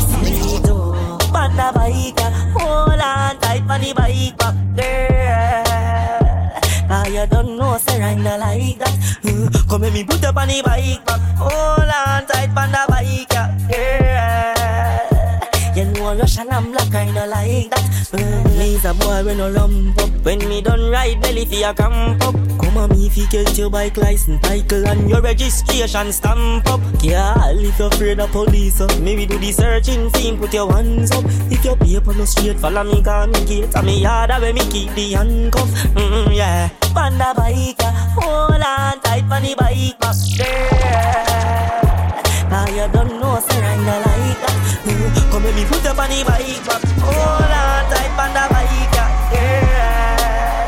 Panda 1.33 1.71
bike, 1.73 2.19
hold 2.53 3.01
on 3.01 3.39
tight 3.39 3.63
on 3.67 3.81
the 3.81 3.93
bike 3.95 4.37
back 4.37 4.55
girl. 4.75 5.63
Now 6.87 7.05
you 7.07 7.25
don't 7.25 7.57
know, 7.57 7.77
say 7.77 8.01
I'm 8.03 8.21
not 8.21 8.39
like 8.39 8.77
that. 8.77 8.93
Uh, 9.25 9.49
come 9.67 9.81
let 9.81 9.93
me 9.93 10.03
put 10.03 10.23
up 10.23 10.37
on 10.37 10.47
the 10.47 10.61
bike 10.63 11.03
back. 11.05 11.19
Hold 11.37 11.89
on 11.89 12.25
tight 12.27 12.55
on 12.55 12.71
the 12.71 12.85
bike, 12.87 13.29
girl. 13.29 14.60
You 16.11 16.17
know 16.17 16.23
Russian 16.23 16.49
and 16.49 16.71
black 16.73 16.91
kinda 16.91 17.25
like 17.25 17.69
that. 17.69 17.87
Mm, 18.11 18.57
Me's 18.59 18.83
a 18.83 18.93
boy 18.93 19.23
when 19.23 19.37
no 19.37 19.49
lump 19.49 19.97
up. 19.97 20.09
When 20.25 20.39
me 20.49 20.61
done 20.61 20.91
ride 20.91 21.21
belly 21.21 21.45
fi 21.45 21.63
a 21.69 21.73
camp 21.73 22.21
up. 22.27 22.35
Come 22.59 22.77
on 22.77 22.89
me 22.89 23.07
fi 23.07 23.25
get 23.27 23.57
your 23.57 23.69
bike 23.69 23.95
license, 23.95 24.41
title 24.41 24.85
and 24.89 25.09
your 25.09 25.21
registration 25.21 26.11
stamp 26.11 26.67
up. 26.67 26.81
Girl, 26.99 27.55
if 27.63 27.79
you're 27.79 27.87
afraid 27.87 28.19
of 28.19 28.29
police, 28.31 28.81
up, 28.81 28.91
maybe 28.99 29.25
do 29.25 29.37
the 29.37 29.53
searching 29.53 30.09
thing, 30.09 30.37
put 30.37 30.53
your 30.53 30.69
hands 30.73 31.11
up. 31.11 31.23
If 31.49 31.63
your 31.63 31.77
paper 31.77 32.13
no 32.13 32.25
straight, 32.25 32.59
follow 32.59 32.83
me, 32.83 33.01
call 33.01 33.27
me 33.27 33.45
gate. 33.45 33.73
And 33.73 33.85
me 33.85 34.01
yard 34.01 34.31
where 34.31 34.53
me 34.53 34.67
keep 34.69 34.91
the 34.91 35.13
handcuff. 35.13 35.69
Mm, 35.95 36.35
yeah. 36.35 36.69
Panda 36.93 37.33
bike, 37.37 37.81
hold 38.19 38.61
on 38.61 38.99
tight 38.99 39.23
on 39.31 39.43
the 39.43 39.55
bike, 39.55 39.95
there. 40.37 41.31
Now 42.49 42.67
you 42.67 42.91
don't 42.91 43.17
know, 43.21 43.39
say 43.39 43.63
I 43.63 43.77
like 43.77 44.41
that. 44.41 44.70
Come 44.83 45.43
let 45.43 45.53
me 45.55 45.63
put 45.65 45.85
up 45.85 45.99
on 45.99 46.09
the 46.09 46.23
bike 46.25 46.65
back. 46.65 46.81
Hold 47.05 47.53
on 47.53 47.85
tight 47.91 48.17
on 48.17 48.33
the 48.33 48.43
bike, 48.49 48.97
yeah. 49.31 50.67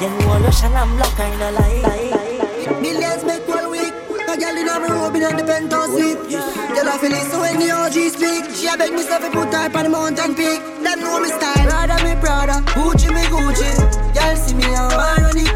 You 0.00 0.08
know 0.08 0.40
Russian 0.40 0.72
and 0.72 0.96
black, 0.96 1.20
I 1.20 1.36
not 1.36 1.52
like. 1.54 2.80
Millions 2.80 3.24
make 3.24 3.46
one 3.46 3.70
week. 3.70 3.92
A 4.26 4.36
girl 4.36 4.56
in 4.56 4.68
a 4.68 4.80
robe 4.80 5.16
in 5.16 5.36
the 5.36 5.44
penthouse 5.44 5.92
suite. 5.92 6.16
Girl 6.16 6.88
I 6.88 6.98
feel 6.98 7.12
it 7.12 7.26
so 7.30 7.40
when 7.40 7.58
the 7.60 7.70
OG 7.70 7.96
speak. 8.16 8.44
She 8.56 8.66
a 8.66 8.76
beg 8.76 8.92
me 8.92 9.02
stuff 9.02 9.20
to 9.20 9.30
put 9.30 9.52
her 9.52 9.68
on 9.68 9.84
the 9.84 9.90
mountain 9.90 10.34
peak. 10.34 10.60
Them 10.82 11.00
know 11.00 11.20
me 11.20 11.28
style. 11.28 11.68
Prada 11.68 11.96
me 12.02 12.14
Prada, 12.20 12.64
Gucci 12.72 13.12
me 13.12 13.22
Gucci. 13.28 13.70
Girl 14.14 14.36
see 14.36 14.54
me 14.56 14.64
how 14.72 14.88
I 14.88 15.20
run 15.20 15.36
it. 15.36 15.52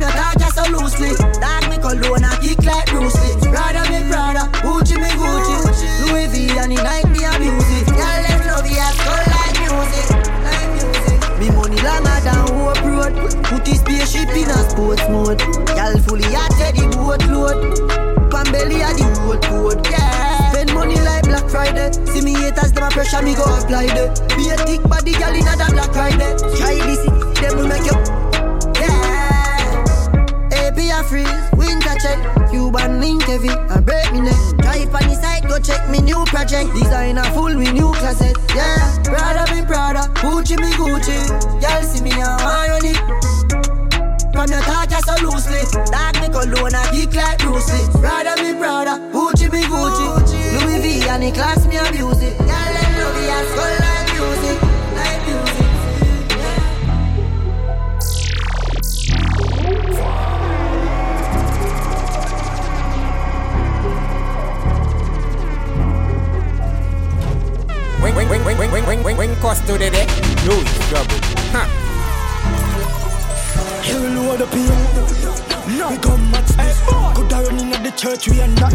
Your 0.00 0.10
talk 0.10 0.38
just 0.38 0.56
so 0.56 0.64
loosely. 0.72 1.12
Dark 1.40 1.68
me 1.68 1.76
cologne 1.76 2.24
and 2.24 2.40
kick 2.40 2.64
like 2.64 2.86
Bruce 2.86 3.14
Lee. 3.20 3.39
Spaceship 14.10 14.36
in 14.36 14.50
a 14.50 14.70
sports 14.70 15.08
mode. 15.08 15.38
Girl 15.38 15.94
fully 16.02 16.24
at 16.34 16.50
the 16.74 16.82
boat 16.96 17.22
load. 17.30 17.78
Pan 18.30 18.50
belly 18.50 18.82
at 18.82 18.96
the 18.98 19.06
road 19.22 19.42
code. 19.44 19.86
Yeah. 19.86 20.50
Spend 20.50 20.74
money 20.74 20.96
like 20.96 21.22
Black 21.22 21.48
Friday. 21.48 21.92
See 22.10 22.20
me 22.20 22.34
haters, 22.34 22.72
them 22.72 22.84
a 22.84 22.90
pressure 22.90 23.22
me 23.22 23.34
go 23.34 23.44
apply 23.44 23.86
the. 23.86 24.10
Be 24.34 24.50
a 24.50 24.56
thick 24.66 24.82
body 24.82 25.12
girl 25.14 25.30
in 25.30 25.46
a 25.46 25.54
Black 25.70 25.92
Friday. 25.94 26.34
Try 26.58 26.74
this, 26.90 27.06
them 27.38 27.56
will 27.56 27.68
make 27.68 27.86
you 27.86 27.94
be 30.74 30.90
a 30.90 31.02
freeze. 31.02 31.26
Winter 31.54 31.94
check, 32.02 32.18
Cuban 32.50 33.00
link 33.00 33.22
heavy, 33.24 33.50
I 33.50 33.80
break 33.80 34.12
me 34.12 34.22
neck. 34.22 34.38
Drive 34.58 34.94
on 34.94 35.06
the 35.06 35.14
side, 35.14 35.46
go 35.46 35.58
check 35.58 35.88
me 35.88 36.00
new 36.00 36.24
project. 36.26 36.74
Designer 36.74 37.24
full 37.30 37.56
with 37.56 37.72
new 37.72 37.92
closet, 37.94 38.36
yeah. 38.54 39.02
Prada 39.04 39.46
me 39.54 39.62
Prada, 39.66 40.10
Gucci 40.18 40.58
me 40.58 40.70
Gucci. 40.74 41.18
Y'all 41.62 41.82
see 41.82 42.02
me 42.02 42.10
I 42.10 42.68
run 42.70 42.84
it. 42.86 43.39
From 44.40 44.48
your 44.48 44.62
talk, 44.62 44.90
you're 44.90 45.00
so 45.00 45.12
loosely. 45.20 45.60
Dog 45.92 46.16
me 46.16 46.28
cologne, 46.32 46.74
I 46.74 46.88
kick 46.90 47.12
like 47.12 47.38
Bruce 47.40 47.68
Lee. 47.76 48.00
Brother 48.00 48.42
me 48.42 48.54
brother, 48.56 48.96
Gucci 49.12 49.52
me 49.52 49.60
Gucci. 49.68 50.64
Louis 50.64 50.80
V 50.80 51.08
and 51.10 51.22
the 51.22 51.30
class 51.30 51.66
me 51.66 51.76
abuse 51.76 52.22
it. 52.22 52.38
Y'all 52.38 52.48
let 52.48 52.88
love 52.96 53.14
me 53.20 53.28
and 53.28 53.48
skull 53.52 53.76
like 53.84 54.08
music, 54.16 54.56
like 54.96 55.20
music. 55.28 55.68
Ring, 68.00 68.14
ring, 68.16 68.28
ring, 68.30 68.42
ring, 68.46 68.56
ring, 68.72 68.86
ring, 68.86 69.04
ring, 69.04 69.18
ring, 69.18 69.36
Costo 69.36 69.76
the 69.76 69.90
deck. 69.90 70.08
Louis 70.46 70.64
double. 70.88 71.20
Huh. 71.52 71.79
You 73.88 73.98
load 74.14 74.42
up 74.42 74.52
here. 74.52 75.20
No. 75.78 75.90
We 75.90 75.96
come 75.98 76.34
at 76.34 76.46
this. 76.46 76.80
Go 77.14 77.28
down 77.28 77.58
in 77.58 77.70
the 77.82 77.92
church, 77.96 78.28
we 78.28 78.40
are 78.40 78.48
not 78.48 78.72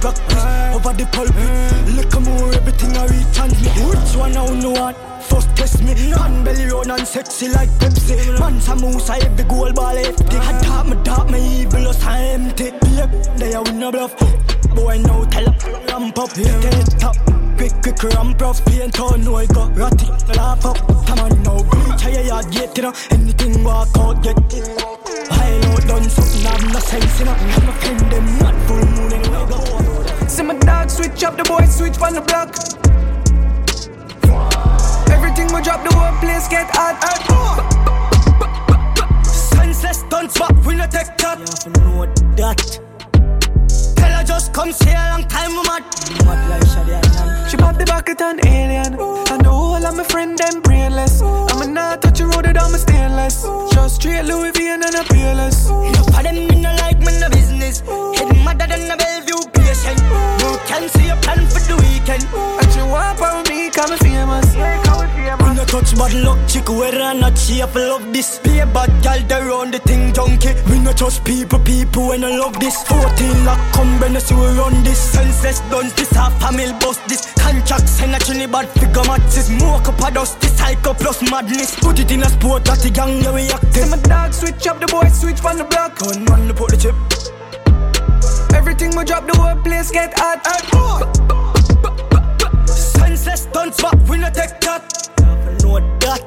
Practice 0.00 0.44
over 0.74 0.92
the 0.92 1.06
pulpit. 1.12 1.94
Look 1.96 2.20
more, 2.20 2.52
everything 2.52 2.96
I 2.96 3.06
reach 3.06 3.38
and 3.40 3.52
me. 3.62 3.68
Which 3.88 4.16
one 4.16 4.36
I 4.36 4.48
know 4.60 4.70
what? 4.70 4.96
First 5.22 5.56
test 5.56 5.82
me. 5.82 5.94
Man 6.10 6.44
belly 6.44 6.66
round 6.66 6.90
and 6.90 7.06
sexy 7.06 7.48
like 7.48 7.70
Pepsi. 7.80 8.38
Man 8.38 8.60
some 8.60 8.80
moose, 8.80 9.08
I 9.08 9.22
have 9.22 9.36
the 9.36 9.44
gold 9.44 9.74
ball 9.74 9.96
empty. 9.96 10.36
I 10.36 10.60
dark 10.60 10.86
me, 10.88 10.96
dark 11.02 11.30
me, 11.30 11.62
evil, 11.62 11.88
us 11.88 12.04
empty. 12.06 12.72
Yep, 12.96 13.36
they 13.36 13.54
are 13.54 13.62
win 13.62 13.82
a 13.82 13.90
bluff. 13.90 14.43
Boy, 14.74 14.98
now 14.98 15.24
tell 15.24 15.48
up, 15.48 15.62
ramp 15.88 16.18
up, 16.18 16.30
yeah. 16.36 16.82
top. 16.98 17.16
Quick, 17.56 17.72
quick, 17.82 18.02
ramp 18.02 18.42
up, 18.42 18.56
paint 18.66 18.98
on, 19.00 19.24
no, 19.24 19.36
I 19.36 19.46
got 19.46 19.76
ratty, 19.76 20.06
laugh 20.36 20.64
up. 20.64 20.76
Come 21.06 21.20
on 21.20 21.42
now, 21.42 21.62
bleach, 21.62 22.04
I 22.04 22.22
yard 22.22 22.50
get, 22.50 22.76
you 22.76 22.82
know. 22.82 22.92
Anything 23.10 23.62
walk 23.62 23.96
out, 23.96 24.22
get 24.22 24.36
it. 24.52 24.68
I 25.30 25.60
know 25.62 25.76
done 25.86 26.10
something, 26.10 26.46
I've 26.46 26.72
no 26.72 26.78
sense, 26.80 27.18
you 27.20 27.26
know. 27.26 27.32
I'm 27.32 27.68
a 27.68 27.72
friend, 27.72 28.00
them 28.00 28.38
not 28.38 28.54
full 28.66 28.84
moon, 28.94 29.12
and 29.12 29.26
we 29.26 29.46
go. 29.48 30.28
See 30.28 30.42
my 30.42 30.58
dog 30.58 30.90
switch 30.90 31.22
up, 31.22 31.36
the 31.36 31.44
boy 31.44 31.64
switch 31.66 32.00
on 32.00 32.14
the 32.14 32.20
block. 32.20 32.54
Everything 35.10 35.46
we 35.54 35.62
drop, 35.62 35.84
the 35.84 35.94
whole 35.94 36.18
place 36.20 36.48
get 36.48 36.68
hot. 36.72 36.98
Senseless 39.24 40.00
stunts, 40.00 40.38
but 40.38 40.52
we 40.66 40.74
no 40.74 40.86
take 40.86 41.16
that. 41.18 41.38
You 41.38 41.44
have 41.44 41.58
to 41.60 41.70
know 41.80 42.06
that 42.36 42.83
just 44.26 44.52
come 44.52 44.72
see 44.72 44.90
a 44.90 45.10
long 45.12 45.24
time, 45.28 45.54
mad. 45.54 45.84
Mad 46.24 46.48
like 46.50 46.62
Shadi 46.72 47.00
Adnan. 47.00 47.50
She 47.50 47.56
pop 47.56 47.76
the 47.76 47.84
bucket 47.84 48.20
and 48.20 48.44
alien. 48.46 48.94
Ooh. 48.98 49.24
And 49.30 49.44
the 49.44 49.50
whole 49.50 49.84
of 49.84 49.96
my 49.96 50.04
friend, 50.04 50.36
them 50.38 50.60
brainless. 50.62 51.20
Ooh. 51.22 51.46
I'm 51.50 51.62
a 51.62 51.66
not 51.66 52.02
touch 52.02 52.20
a 52.20 52.26
road, 52.26 52.46
I'm 52.46 52.74
a 52.74 52.78
stainless. 52.78 53.44
Ooh. 53.44 53.68
Just 53.72 53.96
straight 53.96 54.24
Louis 54.24 54.50
V 54.52 54.68
and 54.68 54.84
I'm 54.84 55.04
peerless. 55.04 55.68
Enough 55.68 56.08
of 56.08 56.22
them, 56.22 56.34
me 56.48 56.56
no 56.62 56.74
like, 56.80 56.98
me 56.98 57.12
no 57.20 57.28
business. 57.28 57.80
Head 58.16 58.32
madder 58.44 58.66
than 58.66 58.90
a 58.90 58.96
Bellevue 58.96 59.44
patient. 59.52 60.00
You 60.40 60.58
can 60.66 60.88
see 60.88 61.08
a 61.08 61.16
plan 61.16 61.46
for 61.46 61.60
the 61.60 61.76
weekend. 61.84 62.24
And 62.32 62.68
she 62.72 62.82
want 62.82 63.18
for 63.18 63.42
me, 63.50 63.70
come 63.70 63.92
and 63.92 64.00
feel 64.00 64.26
my 64.26 64.33
touch 65.74 65.96
bad 65.98 66.14
luck, 66.22 66.38
chick, 66.46 66.68
whether 66.68 67.02
or 67.02 67.14
not 67.14 67.36
she 67.36 67.58
have 67.58 67.74
love 67.74 68.12
this. 68.12 68.38
Be 68.38 68.60
a 68.60 68.66
bad 68.66 68.90
gal, 69.02 69.20
they 69.26 69.42
run 69.42 69.72
the 69.72 69.80
thing 69.80 70.12
junkie. 70.12 70.54
We 70.70 70.78
no 70.78 70.92
trust 70.92 71.24
people, 71.24 71.58
people 71.58 72.08
when 72.08 72.22
I 72.22 72.36
love 72.36 72.58
this. 72.60 72.76
14 72.84 73.44
lock, 73.44 73.58
come 73.74 73.98
when 73.98 74.14
see 74.20 74.36
we 74.36 74.46
run 74.54 74.84
this. 74.84 74.98
Senseless 74.98 75.58
done 75.70 75.90
this, 75.96 76.10
half 76.10 76.32
family 76.40 76.72
bust 76.78 77.02
this. 77.08 77.26
Contract 77.34 77.88
send 77.88 78.14
a 78.14 78.18
trini 78.18 78.46
bad 78.50 78.68
figure 78.70 79.04
matches. 79.04 79.46
Smoke 79.46 79.88
up 79.88 80.00
a 80.06 80.10
dust, 80.14 80.40
this 80.40 80.56
psycho 80.56 80.94
plus 80.94 81.22
madness. 81.28 81.74
Put 81.80 81.98
it 81.98 82.10
in 82.12 82.22
a 82.22 82.28
sport, 82.28 82.64
that 82.66 82.78
the 82.78 82.90
gang, 82.90 83.20
yeah, 83.22 83.34
we. 83.34 83.42
See 83.74 83.90
my 83.90 83.96
dog 84.02 84.32
switch 84.32 84.66
up, 84.68 84.78
the 84.78 84.86
boy 84.86 85.08
switch 85.08 85.40
from 85.40 85.58
the 85.58 85.64
block. 85.64 85.98
Gun 85.98 86.24
man, 86.24 86.54
put 86.54 86.70
the 86.70 86.78
chip. 86.78 86.94
Everything 88.54 88.96
we 88.96 89.04
drop, 89.04 89.26
the 89.26 89.36
whole 89.36 89.60
place 89.62 89.90
get 89.90 90.14
hot. 90.16 90.38
Senseless 92.68 93.42
stunts, 93.42 93.82
but 93.82 93.98
we 94.08 94.18
no 94.18 94.30
take 94.30 94.60
that. 94.60 95.13
Know 95.64 95.80
that. 95.80 96.20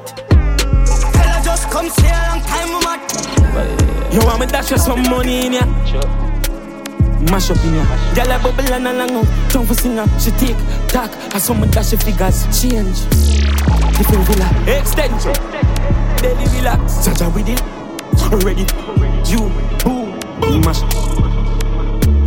Fella 1.14 1.40
just 1.44 1.70
come 1.70 1.88
stay 1.90 2.10
a 2.10 2.18
long 2.28 2.42
time, 2.42 2.68
we 2.74 2.80
mad. 2.82 4.12
You 4.12 4.18
want 4.26 4.40
me 4.40 4.46
dash 4.46 4.72
you 4.72 4.78
some 4.78 5.02
money 5.02 5.46
in 5.46 5.52
ya? 5.52 5.64
Mash 7.30 7.50
up 7.50 7.64
in 7.64 7.74
ya. 7.76 7.84
Girl 8.16 8.32
a 8.32 8.38
bubble 8.42 8.72
and 8.74 8.88
a 8.88 8.92
long 8.92 9.12
out. 9.12 9.50
Tongue 9.50 9.64
for 9.64 9.74
singer. 9.74 10.06
She 10.18 10.32
take 10.32 10.56
talk. 10.88 11.12
I 11.32 11.38
saw 11.38 11.54
me 11.54 11.68
dash 11.68 11.92
your 11.92 12.00
figures. 12.00 12.46
Change. 12.50 12.98
Different 13.96 14.26
villa. 14.26 14.48
Extension. 14.66 15.34
Daily 16.18 16.46
relax. 16.58 17.06
Jaja 17.06 17.32
with 17.32 17.48
it. 17.48 17.62
Ready. 18.42 18.66
You. 19.30 19.48
Boom. 19.84 20.18
Mash. 20.62 20.82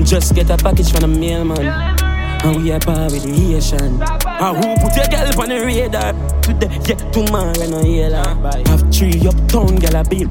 Just 0.07 0.33
get 0.33 0.49
a 0.49 0.55
package 0.55 0.91
from 0.93 1.01
the 1.01 1.19
mailman. 1.19 2.00
And 2.43 2.63
we 2.63 2.71
are 2.71 2.79
par 2.79 3.05
with 3.12 3.24
the 3.24 3.31
Haitian. 3.31 4.01
And 4.01 4.57
who 4.57 4.75
put 4.81 4.95
your 4.98 5.07
girl 5.13 5.41
on 5.41 5.50
the 5.50 5.62
radar? 5.63 6.13
Today, 6.41 6.69
yeah, 6.89 7.12
tomorrow, 7.12 7.53
no 7.69 7.81
yellow. 7.81 8.24
Have 8.65 8.91
three 8.91 9.21
uptown, 9.27 9.75
girl, 9.77 9.95
a 9.95 10.03
bill. 10.03 10.27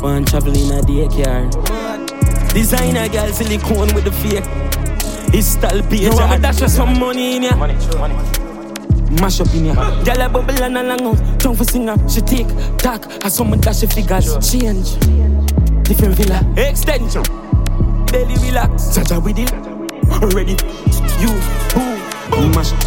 One 0.00 0.24
traveling 0.24 0.66
in 0.66 0.72
a 0.72 0.80
daycare. 0.80 1.52
Designer 2.54 3.08
girl, 3.08 3.30
silicone 3.32 3.94
with 3.94 4.04
the 4.04 4.12
fake. 4.12 4.44
It's 5.34 5.48
style 5.48 5.82
page. 5.82 6.00
You 6.02 6.10
want 6.12 6.30
me 6.30 6.38
dash 6.38 6.62
you 6.62 6.68
some 6.68 6.98
money 6.98 7.36
in 7.36 7.42
ya? 7.42 7.56
Money, 7.56 7.74
money. 7.98 8.14
Mash 9.20 9.40
up 9.40 9.52
in 9.54 9.66
ya. 9.66 9.74
Girl, 10.02 10.20
a 10.22 10.28
bubble 10.30 10.62
and 10.62 10.78
a 10.78 10.82
long 10.82 11.18
out. 11.18 11.40
Tongue 11.40 11.56
for 11.56 11.64
singer. 11.64 11.96
She 12.08 12.22
take, 12.22 12.48
talk. 12.78 13.06
I 13.22 13.28
saw 13.28 13.44
me 13.44 13.58
dash 13.58 13.82
your 13.82 13.90
figures. 13.90 14.32
Change. 14.50 14.94
Different 15.84 16.14
villa. 16.14 16.40
Extension. 16.56 17.22
Daily 18.06 18.34
relax. 18.46 18.96
Jaja 18.96 19.22
with 19.22 19.38
it. 19.38 19.75
Ready. 20.34 20.56
You. 21.20 21.32
Boom. 21.74 22.50
Mash 22.52 22.72
up. 22.72 22.80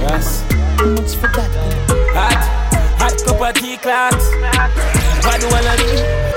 Yes. 0.00 0.44
How 0.78 0.86
much 0.86 1.14
for 1.14 1.28
that? 1.28 1.50
Hot. 2.14 2.42
Hot 2.98 3.16
cup 3.24 3.40
of 3.40 3.54
tea 3.54 3.76
clocks. 3.76 4.26
What 5.24 5.40
do 5.40 5.46
I 5.48 5.76
do? 5.76 6.34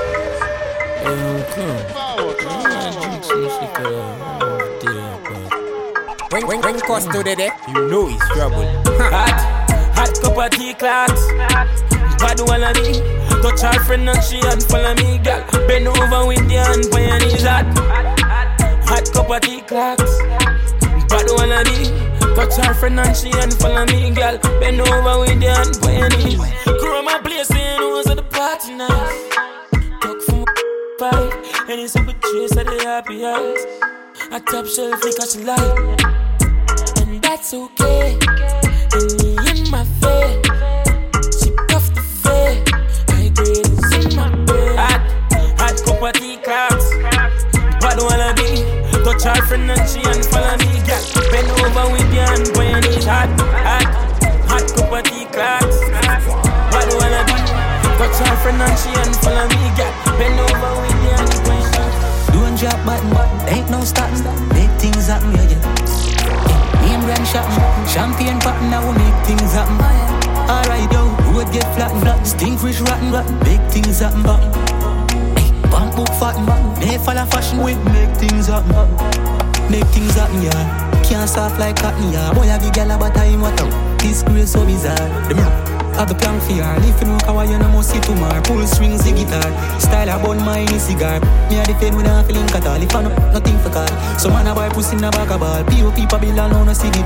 When, 6.30 6.46
when, 6.46 6.60
when 6.60 6.78
Costo 6.80 7.24
the 7.24 7.34
day, 7.34 7.50
you 7.68 7.88
know 7.88 8.06
he's 8.06 8.20
trouble. 8.28 8.66
Hot, 8.98 9.40
hot 9.96 10.20
cup 10.20 10.36
of 10.36 10.50
tea 10.50 10.74
clocks. 10.74 11.26
Bad 12.18 12.40
one 12.40 12.62
of 12.62 12.76
me. 12.76 13.00
Touch 13.40 13.62
her 13.62 13.84
friend 13.84 14.08
and 14.08 14.22
she 14.22 14.38
and 14.44 14.62
follow 14.62 14.94
me, 14.94 15.18
girl. 15.18 15.47
Tea 19.36 19.60
clocks. 19.60 20.18
Bad 21.08 21.30
one 21.36 21.52
of 21.52 21.66
me. 21.66 21.90
Touch 22.34 22.56
her 22.56 22.72
friend 22.74 22.98
and 23.00 23.16
she 23.16 23.30
and 23.32 23.52
follow 23.54 23.84
me, 23.86 24.10
girl. 24.10 24.38
Bend 24.60 24.80
over 24.80 25.18
with 25.20 25.42
your 25.42 25.52
hand 25.52 25.76
for 25.76 25.90
your 25.90 26.08
knees. 26.08 26.40
Crew 26.64 27.02
my 27.02 27.18
place, 27.22 27.50
you 27.50 27.78
know, 27.78 28.02
so 28.02 28.14
the 28.14 28.22
party 28.22 28.74
night. 28.74 29.30
Talk 30.00 30.22
from 30.22 30.44
pipe, 30.98 31.34
and 31.68 31.80
it's 31.80 31.94
a 31.96 32.02
good 32.02 32.20
trace 32.22 32.56
of 32.56 32.66
the 32.66 32.82
happy 32.84 33.24
eyes. 33.24 33.66
I 34.32 34.38
top 34.40 34.66
shelf, 34.66 35.04
like 35.04 35.30
she 35.30 35.44
like 35.44 36.18
and 37.08 37.22
that's 37.22 37.54
okay. 37.54 38.18
And 38.92 39.22
me 39.22 39.30
in 39.50 39.70
my 39.70 39.84
face. 40.00 40.48
I 44.80 44.82
hot 45.58 45.76
cup 45.84 46.02
of 46.02 46.12
be. 46.20 46.38
Her 49.18 49.34
friend 49.46 49.70
and 49.70 49.84
she 49.90 49.98
and 50.08 50.24
follow 50.24 50.56
me, 50.62 50.78
girl. 50.86 51.02
Bend 51.34 51.50
over 51.60 51.92
with 51.92 52.08
your 52.14 52.24
hand 52.24 52.48
when 52.56 52.70
you 52.70 52.96
need 52.96 53.04
hot, 53.04 53.28
hot, 53.66 53.84
hot 54.46 54.64
cup 54.72 54.92
of 54.94 55.02
tea 55.04 55.26
clocks. 55.26 55.78
Bad 56.70 56.88
wanna 56.96 57.26
be. 57.26 57.36
Touch 57.98 58.16
her 58.24 58.36
friend 58.40 58.62
and 58.62 58.78
she 58.78 58.88
and 58.94 59.12
follow 59.20 59.44
me, 59.52 59.68
girl. 59.76 59.92
Bend 60.16 60.38
over 60.38 60.72
with 60.80 60.96
your 61.02 61.18
hand 61.18 61.34
when 61.44 61.60
you 61.60 61.70
need 61.76 61.92
Don't 62.32 62.56
drop 62.56 62.78
button, 62.86 63.10
but 63.10 63.28
ain't 63.52 63.68
no 63.68 63.82
stopping. 63.84 64.22
Make 64.54 64.70
things 64.80 65.08
happen, 65.08 65.34
yeah, 65.34 65.50
yeah. 65.50 66.86
Name 66.86 67.02
brand 67.04 67.26
shopping, 67.26 67.58
champagne 67.90 68.38
popping, 68.40 68.70
now 68.70 68.86
we 68.86 68.96
make 68.96 69.18
things 69.26 69.52
happen. 69.52 69.76
Alright, 70.48 70.90
yo, 70.92 71.10
road 71.34 71.52
get 71.52 71.66
flattened, 71.74 72.00
flat. 72.00 72.24
Stink 72.24 72.60
fish 72.60 72.80
rotten, 72.80 73.12
rotten. 73.12 73.36
Big 73.40 73.60
things 73.68 73.98
happen, 73.98 74.22
button. 74.22 74.77
Bank 75.78 75.94
book 75.94 76.08
fatten, 76.18 76.42
may 76.80 76.98
follow 76.98 77.24
fashion, 77.26 77.62
we 77.62 77.76
make 77.94 78.10
things 78.18 78.48
happen. 78.48 78.74
Make 79.70 79.86
things 79.94 80.14
happen, 80.18 80.42
yeah. 80.42 81.02
Can't 81.06 81.30
soft 81.30 81.56
like 81.60 81.76
cotton, 81.76 82.10
yeah. 82.10 82.34
Boy, 82.34 82.50
have 82.50 82.64
you 82.64 82.72
gal 82.72 82.90
about 82.90 83.14
time, 83.14 83.40
what 83.40 83.54
up? 83.62 83.70
This 84.00 84.24
grace 84.24 84.50
so 84.50 84.66
bizarre. 84.66 84.98
Them 85.30 85.38
have 85.94 86.08
the 86.08 86.16
plan 86.16 86.40
for 86.40 86.58
her. 86.58 86.74
If 86.82 87.00
you 87.00 87.06
know 87.06 87.18
how 87.22 87.42
you 87.42 87.56
know 87.56 87.68
must 87.68 87.90
see 87.90 88.00
tomorrow. 88.00 88.42
Pull 88.42 88.66
strings, 88.66 89.04
the 89.04 89.12
guitar. 89.12 89.46
Style 89.78 90.10
a 90.10 90.18
bun 90.18 90.38
my 90.44 90.66
cigar. 90.78 91.20
Me 91.48 91.60
a 91.60 91.64
defend 91.64 91.96
with 91.96 92.06
a 92.06 92.24
feeling 92.26 92.50
at 92.50 92.66
all. 92.66 92.82
If 92.82 92.96
I 92.96 93.02
know 93.04 93.14
nothing 93.30 93.58
for 93.62 93.70
call. 93.70 94.18
So 94.18 94.30
man 94.30 94.48
a 94.48 94.54
buy 94.56 94.70
pussy 94.70 94.96
in 94.96 95.04
a 95.04 95.12
bag 95.12 95.30
of 95.30 95.38
ball. 95.38 95.62
P.O.P. 95.62 96.06
Babylon 96.06 96.54
on 96.54 96.68
a 96.70 96.74
CD. 96.74 96.98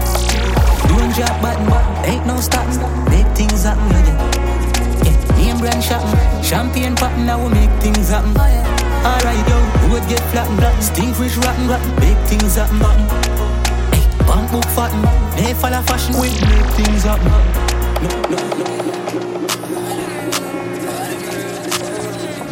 Doing 0.89 1.13
drop 1.13 1.37
button, 1.45 1.69
ain't 2.09 2.25
no 2.25 2.41
stopping. 2.41 2.81
Make 3.13 3.29
things 3.37 3.65
happen, 3.65 3.85
yeah. 3.91 4.32
Yeah. 5.65 5.71
Brand 5.71 5.83
shopping. 5.85 6.43
Champagne 6.43 6.97
popping, 6.97 7.27
now 7.27 7.43
we 7.43 7.49
make 7.55 7.71
things 7.81 8.09
happen. 8.09 8.37
Alright, 8.37 9.49
yo, 9.49 9.57
road 9.89 10.09
get 10.09 10.21
flattened. 10.31 10.83
Stink 10.83 11.17
fish 11.17 11.37
rotten, 11.37 11.69
rotten. 11.69 11.95
Big 11.97 12.17
things 12.27 12.57
happen, 12.57 12.79
happen. 12.79 13.07
Hey, 13.93 14.07
bank 14.27 14.51
book 14.51 14.65
fatten. 14.75 15.03
They 15.37 15.55
follow 15.55 15.83
fashion, 15.83 16.15
we 16.21 16.29
make 16.31 16.71
things 16.75 17.05
happen. 17.05 17.31
No, 18.03 18.09
no, 18.31 18.39
no. 18.59 18.73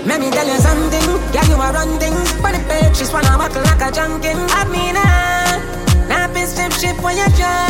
Let 0.07 0.19
me 0.21 0.31
tell 0.31 0.47
you 0.47 0.59
something, 0.59 1.07
yeah, 1.33 1.47
you 1.47 1.55
are 1.55 1.73
run 1.73 1.99
things. 1.99 2.33
But 2.43 2.53
the 2.53 2.61
page, 2.67 2.97
she's 2.97 3.13
wanna 3.13 3.37
buckle 3.37 3.63
like 3.63 3.83
a 3.83 3.93
junkin. 3.93 4.39
I 4.51 4.65
mean, 4.67 4.97
ah, 4.97 5.61
now 6.09 6.33
piss 6.33 6.53
step 6.53 6.73
ship 6.73 7.01
when 7.03 7.17
you 7.17 7.29
try. 7.37 7.69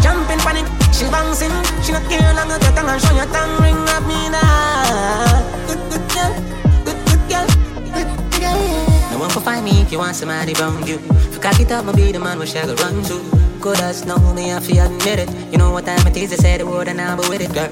Jumping 0.00 0.38
panic, 0.38 0.66
she 0.90 1.04
bouncing. 1.10 1.52
She 1.82 1.92
not 1.92 2.02
care 2.08 2.34
long 2.34 2.48
tongue 2.48 2.67
and 2.88 3.00
show 3.02 3.14
your 3.14 3.26
tongue 3.26 3.62
ring. 3.62 3.76
I 3.76 4.00
mean, 4.08 4.32
ah, 4.34 5.40
good, 5.66 5.80
good 5.90 6.04
girl, 6.14 6.32
good, 6.84 6.98
good 7.06 7.22
girl, 7.28 7.46
good, 7.94 8.08
good 8.08 8.40
girl. 8.40 8.58
No 9.12 9.18
one 9.18 9.30
can 9.30 9.42
find 9.42 9.64
me 9.64 9.82
if 9.82 9.92
you 9.92 9.98
want 9.98 10.16
somebody 10.16 10.54
from 10.54 10.82
you. 10.84 10.98
For 11.32 11.40
cock 11.40 11.60
it 11.60 11.70
up, 11.70 11.84
I'll 11.86 11.94
be 11.94 12.12
the 12.12 12.18
man 12.18 12.44
she 12.46 12.54
go 12.54 12.74
run 12.74 13.02
to. 13.04 13.38
Good 13.60 13.80
as 13.80 14.06
know 14.06 14.18
me, 14.34 14.52
I 14.52 14.60
feel 14.60 14.86
admit 14.86 15.18
it. 15.18 15.30
You 15.52 15.58
know 15.58 15.72
what 15.72 15.84
time 15.84 16.06
it 16.06 16.16
is, 16.16 16.30
they 16.30 16.36
say 16.36 16.58
the 16.58 16.66
word 16.66 16.88
and 16.88 17.00
I'll 17.00 17.20
be 17.20 17.28
with 17.28 17.42
it, 17.42 17.52
girl. 17.52 17.70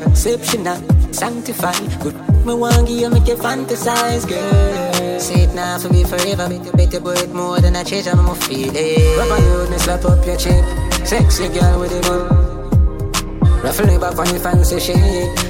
Not 0.63 1.15
sanctified. 1.15 2.01
Good, 2.03 2.17
me 2.45 2.55
want 2.55 2.89
give 2.89 2.99
you, 2.99 3.09
make 3.09 3.29
you 3.29 3.37
fantasize, 3.37 4.29
girl. 4.29 5.21
Say 5.21 5.45
it 5.45 5.55
now 5.55 5.79
for 5.79 5.89
me 5.89 6.05
forever, 6.05 6.49
make 6.49 6.65
you 6.65 6.73
better 6.73 7.01
boy 7.01 7.27
more 7.33 7.61
than 7.61 7.77
I 7.77 7.85
change, 7.85 8.09
I'm 8.09 8.17
going 8.17 8.39
to 8.39 8.47
feel 8.47 8.75
it. 8.75 9.19
Rub 9.19 9.31
on 9.31 9.43
you, 9.43 9.73
and 9.73 9.81
slap 9.81 10.05
up 10.05 10.27
your 10.27 10.37
chin. 10.37 10.65
Sexy 11.07 11.49
girl 11.49 11.81
with 11.81 11.91
the 11.91 12.01
gun. 12.01 12.46
Ruffle 13.67 13.87
me 13.87 13.99
back 13.99 14.17
on 14.17 14.31
your 14.31 14.39
fancy 14.39 14.79
shit. 14.79 14.97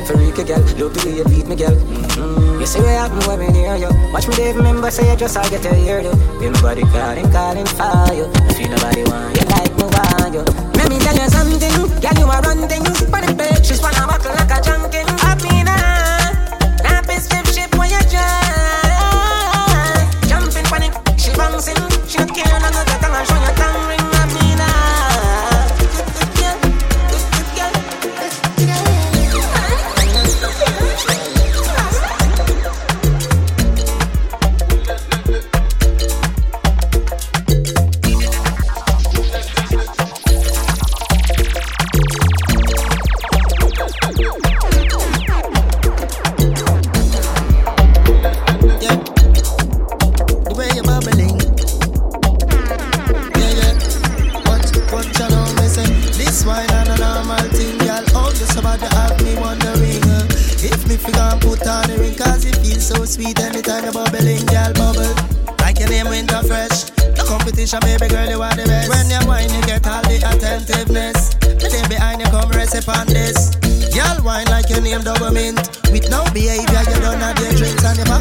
Freaky 0.09 0.43
girl, 0.43 0.65
look 0.81 0.95
the 0.95 1.05
way 1.05 1.17
you 1.21 1.25
beat 1.29 1.47
me 1.47 1.55
girl. 1.55 1.69
Mm-hmm. 1.69 2.61
You 2.61 2.67
see 2.67 2.81
what 2.81 2.89
happen 2.89 3.21
when 3.29 3.41
me 3.41 3.49
near 3.53 3.77
you. 3.77 3.93
Watch 4.11 4.27
me 4.27 4.35
Dave 4.35 4.57
remember 4.57 4.91
say 4.91 5.05
you 5.11 5.17
just 5.19 5.37
I 5.37 5.47
get 5.51 5.61
to 5.63 5.75
hear 5.75 6.01
you 6.01 6.17
Feel 6.41 6.51
nobody 6.53 6.81
calling, 6.89 7.31
calling 7.31 7.67
for 7.67 8.15
you. 8.17 8.25
I 8.33 8.53
feel 8.57 8.71
nobody 8.73 9.05
want 9.05 9.37
you 9.37 9.45
like 9.53 9.77
me 9.77 9.85
want 9.85 10.33
you. 10.33 10.43
Let 10.81 10.89
me 10.89 10.99
tell 10.99 11.13
you 11.13 11.29
something 11.29 11.77
Girl 12.01 12.17
you 12.17 12.27
are 12.27 12.41
run 12.41 12.67
things 12.67 13.01
the 13.01 13.33
bitch 13.37 13.67
she's 13.67 13.83
wanna 13.83 14.07
walk 14.09 14.25
like 14.25 14.51
a 14.51 14.63
junkin 14.65 15.06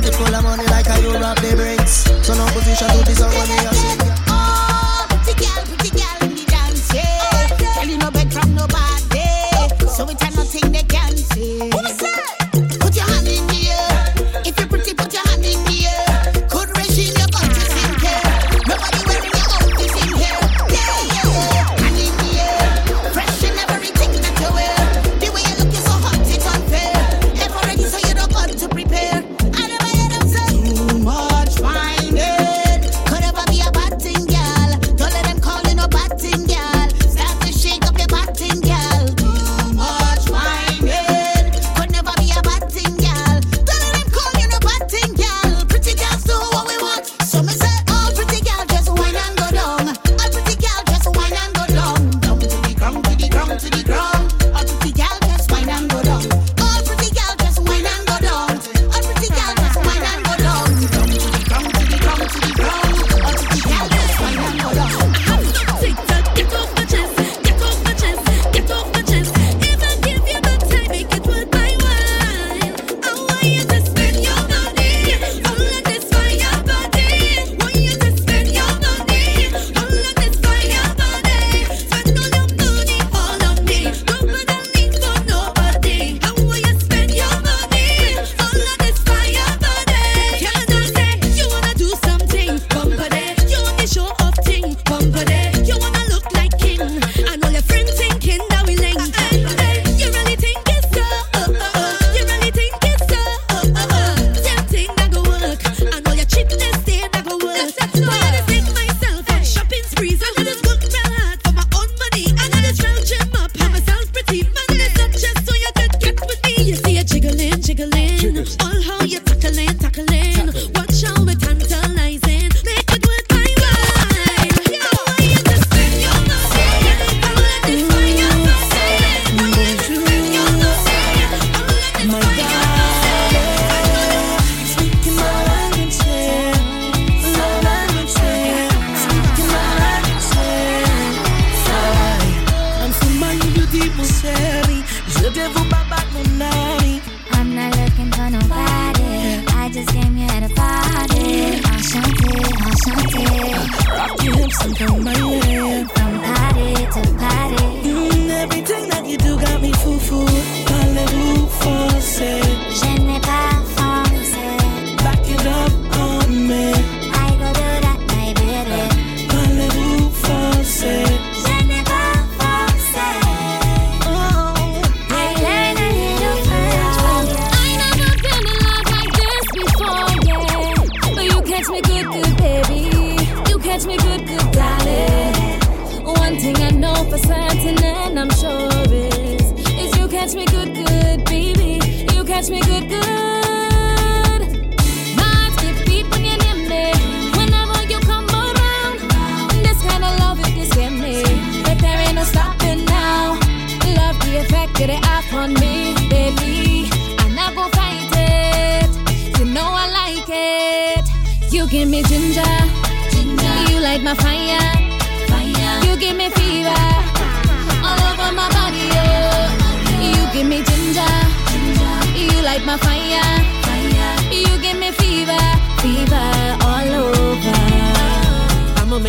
pocket 0.06 0.16
full 0.16 0.36
of 0.36 0.44
money 0.44 0.66
like 0.68 0.88
I 0.88 1.02
don't 1.02 1.22
have 1.22 1.42
the 1.42 1.56
bricks. 1.56 2.04
So 2.26 2.34
no 2.34 2.46
position 2.54 2.88
to 2.90 3.04
deserve 3.04 3.35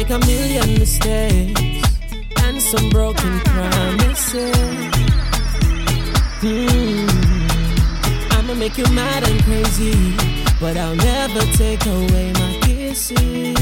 make 0.08 0.22
a 0.22 0.26
million 0.26 0.78
mistakes 0.78 1.60
and 2.42 2.62
some 2.62 2.88
broken 2.90 3.40
promises. 3.40 4.54
Mm. 6.42 7.08
I'ma 8.32 8.54
make 8.54 8.78
you 8.78 8.86
mad 8.92 9.28
and 9.28 9.42
crazy, 9.44 10.14
but 10.60 10.76
I'll 10.76 10.94
never 10.94 11.40
take 11.56 11.84
away 11.86 12.32
my 12.34 12.58
kisses. 12.62 13.56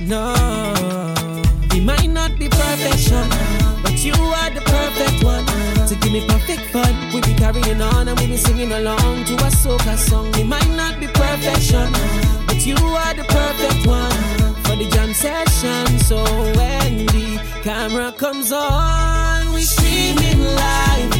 No, 0.00 0.34
we 1.72 1.80
might 1.80 2.08
not 2.08 2.38
be 2.38 2.48
perfection. 2.48 3.69
You 4.02 4.14
are 4.14 4.48
the 4.48 4.62
perfect 4.62 5.22
one 5.22 5.44
to 5.86 5.94
give 5.94 6.10
me 6.10 6.26
perfect 6.26 6.62
fun. 6.72 7.12
We 7.12 7.20
be 7.20 7.34
carrying 7.34 7.82
on 7.82 8.08
and 8.08 8.18
we 8.18 8.28
be 8.28 8.38
singing 8.38 8.72
along 8.72 9.26
to 9.26 9.34
a 9.34 9.50
soca 9.50 9.98
song. 9.98 10.34
It 10.36 10.46
might 10.46 10.70
not 10.70 10.98
be 10.98 11.06
perfection, 11.06 11.92
but 12.46 12.64
you 12.64 12.76
are 12.76 13.12
the 13.12 13.24
perfect 13.24 13.86
one 13.86 14.54
for 14.64 14.76
the 14.76 14.88
jam 14.90 15.12
session. 15.12 15.98
So 15.98 16.24
when 16.56 17.04
the 17.12 17.60
camera 17.62 18.10
comes 18.12 18.50
on, 18.52 19.52
we 19.52 19.64
streaming 19.64 20.40
live. 20.40 21.19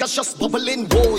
niggas 0.00 0.14
just 0.14 0.38
bubbling. 0.38 0.86
Whoa. 0.88 1.09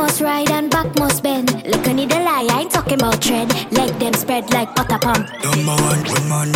must 0.00 0.22
ride 0.22 0.50
and 0.50 0.70
back 0.70 0.88
must 0.98 1.22
bend. 1.22 1.48
Look 1.66 1.86
a 1.86 1.92
needle 1.92 2.26
eye, 2.26 2.48
I 2.48 2.60
ain't 2.62 2.70
talking 2.70 2.94
about 2.94 3.20
tread. 3.20 3.48
Leg 3.70 3.92
them 4.00 4.14
spread 4.14 4.50
like 4.50 4.74
butter 4.74 4.98
pump. 4.98 5.28
Number 5.44 5.76
one, 5.88 6.02
woman. 6.08 6.48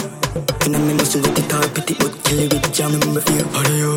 And 0.64 0.72
I'm 0.76 0.88
in 0.88 0.96
the 0.96 1.04
with 1.22 1.35
the 1.37 1.44
tar 1.52 1.68
pity, 1.74 1.92
but 2.00 2.12
kill 2.24 2.40
it 2.40 2.48
with 2.54 2.72
jam. 2.72 2.98
Number 2.98 3.20
few, 3.20 3.44
how 3.52 3.62
do 3.68 3.74
you? 3.76 3.92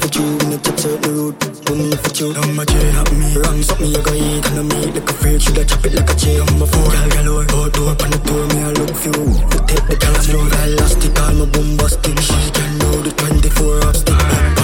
For 0.00 0.08
you, 0.16 0.24
when 0.38 0.52
you 0.52 0.58
touch 0.64 0.84
out 0.88 0.96
the 1.04 1.10
road, 1.12 1.36
boom, 1.68 1.92
for 2.02 2.12
you. 2.16 2.32
Number 2.32 2.64
three, 2.64 2.90
have 2.96 3.12
me. 3.20 3.28
Run, 3.36 3.62
suck 3.62 3.80
me, 3.80 3.88
you 3.92 4.02
go 4.02 4.14
eat, 4.16 4.48
and 4.48 4.60
I 4.60 4.64
make 4.64 4.94
like 4.96 5.10
a 5.12 5.14
freak. 5.20 5.42
Should 5.42 5.58
I 5.60 5.64
chop 5.68 5.84
it 5.84 5.92
like 5.92 6.08
a 6.08 6.16
chain? 6.16 6.40
Number 6.40 6.68
four, 6.72 6.88
gal 6.88 7.08
galore. 7.12 7.46
Oh, 7.52 7.68
oh, 7.68 7.68
door 7.68 7.92
door, 7.92 7.92
pan 8.00 8.10
the 8.16 8.20
door, 8.24 8.44
me, 8.48 8.58
I 8.64 8.72
look 8.80 8.96
few. 8.96 9.12
Protect 9.52 9.84
the 9.92 9.96
gal, 10.00 10.16
slow, 10.24 10.48
elastic, 10.64 11.20
all 11.20 11.36
my 11.36 11.44
boom 11.52 11.76
busting. 11.76 12.16
She 12.16 12.40
can 12.56 12.72
do 12.80 13.04
the 13.04 13.12
24 13.12 13.84
up. 13.84 14.59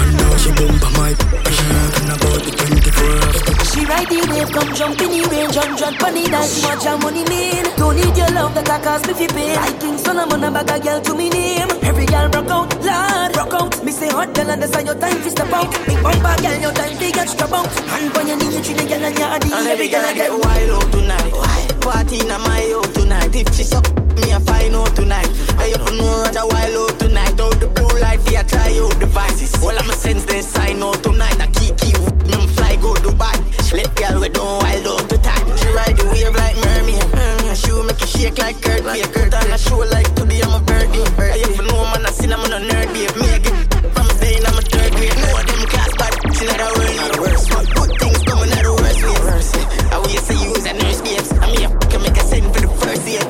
She 0.46 0.52
bumper 0.54 0.90
my 0.94 1.10
pressure 1.18 1.74
Talking 1.74 2.06
about 2.06 2.38
the 2.46 2.50
24 2.54 3.66
She 3.66 3.82
ride 3.82 4.06
the 4.06 4.22
wave, 4.30 4.50
come 4.54 4.70
jump 4.78 5.00
in 5.02 5.10
the 5.10 5.26
range 5.26 5.56
And 5.58 5.74
drop 5.74 5.98
on 6.06 6.16
it, 6.16 6.30
that's 6.30 6.62
what 6.62 6.84
your 6.84 6.98
money 7.02 7.24
mean. 7.26 7.66
Don't 7.74 7.96
need 7.96 8.16
your 8.16 8.30
love, 8.30 8.54
that 8.54 8.70
cost 8.84 9.08
me 9.08 9.14
fi 9.14 9.26
pay. 9.26 9.56
I 9.56 9.74
think 9.82 9.98
Solomon 9.98 10.44
a 10.44 10.50
bag 10.54 10.70
a 10.70 10.78
girl 10.78 11.00
to 11.02 11.14
me 11.16 11.30
name. 11.30 11.66
Every 11.82 12.06
girl 12.06 12.28
broke 12.30 12.46
out, 12.46 12.70
lad, 12.84 13.32
broke 13.32 13.54
out. 13.54 13.82
Me 13.82 13.90
say 13.90 14.08
hot 14.08 14.34
girl 14.34 14.50
and 14.50 14.62
that's 14.62 14.72
how 14.72 14.86
your 14.86 14.94
time 14.94 15.18
fi 15.18 15.30
step 15.30 15.50
out. 15.50 15.66
Big 15.82 15.98
bumper 16.00 16.36
girl, 16.38 16.60
your 16.62 16.72
time 16.78 16.94
fi 16.94 17.10
get 17.10 17.28
strap 17.28 17.50
out. 17.50 17.66
Hand 17.90 18.16
on 18.16 18.26
your 18.28 18.36
knee, 18.38 18.54
you 18.54 18.62
treat 18.62 18.78
the 18.78 18.86
girl 18.86 19.02
and 19.02 19.18
your 19.18 19.26
And 19.26 19.66
every 19.66 19.88
girl 19.88 20.06
I 20.06 20.14
get 20.14 20.30
wild 20.30 20.70
out 20.78 20.92
tonight. 20.94 21.80
Party 21.82 22.20
in 22.22 22.28
my 22.28 22.70
out 22.70 22.94
tonight. 22.94 23.34
If 23.34 23.50
she 23.50 23.64
suck 23.64 24.05
me, 24.16 24.32
I 24.32 24.40
find 24.40 24.74
out 24.74 24.94
tonight. 24.96 25.28
I 25.58 25.72
up 25.72 25.86
know 25.94 26.22
Roger 26.22 26.46
wild 26.46 26.76
out 26.90 26.98
tonight. 26.98 27.40
Out 27.40 27.60
the 27.60 27.68
blue 27.68 28.00
light, 28.00 28.20
yeah, 28.30 28.42
try 28.42 28.72
out 28.78 28.98
devices. 28.98 29.54
All 29.62 29.76
I'm 29.76 29.90
sense 29.92 30.24
they 30.24 30.42
sign 30.42 30.82
out 30.82 31.02
tonight. 31.02 31.40
I 31.40 31.46
keep 31.58 31.76
keep 31.78 31.98
me 32.26 32.46
fly 32.56 32.76
go 32.76 32.94
Dubai. 32.94 33.36
Let 33.72 33.94
girl 33.96 34.20
we 34.20 34.28
don't 34.28 34.62
wild 34.62 34.86
out 34.86 35.08
the 35.08 35.18
time. 35.18 35.46
She 35.58 35.68
ride 35.68 35.96
the 35.96 36.04
wave 36.12 36.34
like 36.34 36.56
mermaid. 36.64 37.04
Mermaid 37.12 37.56
shoe 37.56 37.82
make 37.84 38.00
you 38.00 38.06
shake 38.06 38.38
like 38.38 38.60
Kurt. 38.62 38.84
Kurt 39.12 39.34
on 39.34 39.52
a 39.52 39.58
show 39.58 39.78
like 39.78 40.08
today 40.14 40.40
I'm 40.42 40.54
a 40.54 40.60
birdie. 40.64 41.04
I 41.18 41.42
up 41.44 41.58
know 41.66 41.84
man 41.92 42.06
I 42.06 42.10
seen 42.10 42.32
I'm 42.32 42.40
on 42.40 42.52
a 42.52 42.60
nerd 42.60 42.88
babe. 42.94 43.16
Me 43.16 43.28
I 43.34 43.38
get 43.38 43.65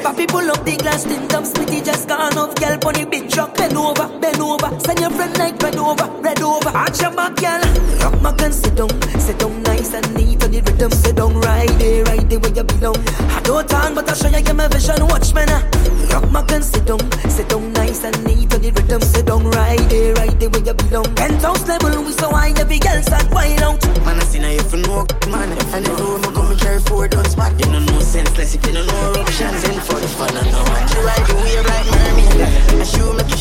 Papi 0.06 0.24
pull 0.28 0.48
up 0.48 0.64
the 0.64 0.76
glass, 0.76 1.02
tin 1.02 1.26
top 1.26 1.42
smitty 1.42 1.84
just 1.84 2.06
gone 2.06 2.38
off. 2.38 2.54
Girl 2.54 2.78
pon 2.78 2.94
the 2.94 3.04
big 3.06 3.28
truck, 3.28 3.56
bend 3.56 3.76
over, 3.76 4.06
bend 4.20 4.38
over. 4.38 4.70
Send 4.78 5.00
your 5.00 5.10
friend 5.10 5.36
like 5.36 5.60
red 5.60 5.74
over, 5.74 6.06
red 6.22 6.40
over. 6.42 6.68
Arch 6.68 7.02
your 7.02 7.10
back, 7.10 7.34
girl. 7.34 7.60
Rock 7.98 8.22
my 8.22 8.32
gun, 8.36 8.52
sit 8.52 8.76
down, 8.76 8.88
sit 9.18 9.36
down 9.36 9.62
nice 9.64 9.92
and 9.94 10.14
neat 10.14 10.35
on 10.76 10.90
the 10.90 10.96
rhythm. 10.96 10.98
Sit 10.98 11.16
down 11.16 11.34
right 11.40 11.78
there, 11.78 12.04
right 12.04 12.28
there 12.28 12.40
where 12.40 12.52
you 12.52 12.64
belong. 12.64 12.96
I 13.30 13.40
don't 13.42 13.68
talk, 13.68 13.94
but 13.94 14.08
I 14.08 14.14
show 14.14 14.28
you 14.28 14.54
my 14.54 14.68
vision. 14.68 15.06
Watch 15.06 15.34
me 15.34 15.44
now. 15.46 15.62
Rock 16.12 16.30
my 16.30 16.42
can 16.42 16.62
sit 16.62 16.86
down, 16.86 17.00
sit 17.28 17.48
down 17.48 17.72
nice 17.72 18.04
and 18.04 18.16
neat 18.24 18.52
on 18.54 18.60
the 18.60 18.70
rhythm. 18.70 19.00
Sit 19.02 19.26
down 19.26 19.44
right 19.50 19.80
there, 19.90 20.14
right 20.14 20.38
there 20.38 20.50
where 20.50 20.62
you 20.62 20.74
belong. 20.74 21.14
Penthouse 21.14 21.66
level, 21.66 22.02
we 22.02 22.12
so 22.12 22.30
high, 22.30 22.52
every 22.56 22.78
girl 22.78 23.02
start 23.02 23.28
wild 23.30 23.62
out. 23.62 23.86
Man, 24.04 24.20
I 24.20 24.24
seen 24.24 24.42
her 24.42 24.50
if 24.50 24.72
you 24.72 24.82
know, 24.82 25.06
man. 25.30 25.52
If 25.52 25.74
I 25.74 25.80
know, 25.80 26.20
come 26.32 26.50
and 26.50 26.60
carry 26.60 26.80
four 26.80 27.08
done 27.08 27.24
spot. 27.28 27.52
You 27.58 27.66
know 27.72 27.80
no 27.80 28.00
senseless 28.00 28.54
if 28.54 28.64
you 28.66 28.72
don't 28.72 28.86
know 28.86 29.20
options 29.20 29.64
in 29.64 29.80
for 29.80 29.98
the 29.98 30.08
fun. 30.08 30.36
I 30.36 30.42
know 30.50 30.64
you 30.92 31.00
ride 31.04 31.26
the 31.26 31.34
wave 31.42 31.66
like 31.66 31.86
mermaid. 31.90 32.80
A 32.80 32.84
shoe 32.84 33.12
make 33.14 33.35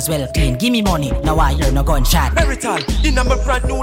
clothes 0.00 0.08
well 0.08 0.28
clean. 0.32 0.56
Give 0.56 0.72
me 0.72 0.82
money, 0.82 1.10
now 1.24 1.36
I 1.38 1.54
hear 1.54 1.72
no 1.72 1.82
gunshot. 1.82 2.34
Merital, 2.34 2.78
in 3.04 3.18
a 3.18 3.24
brand 3.44 3.64
new 3.64 3.82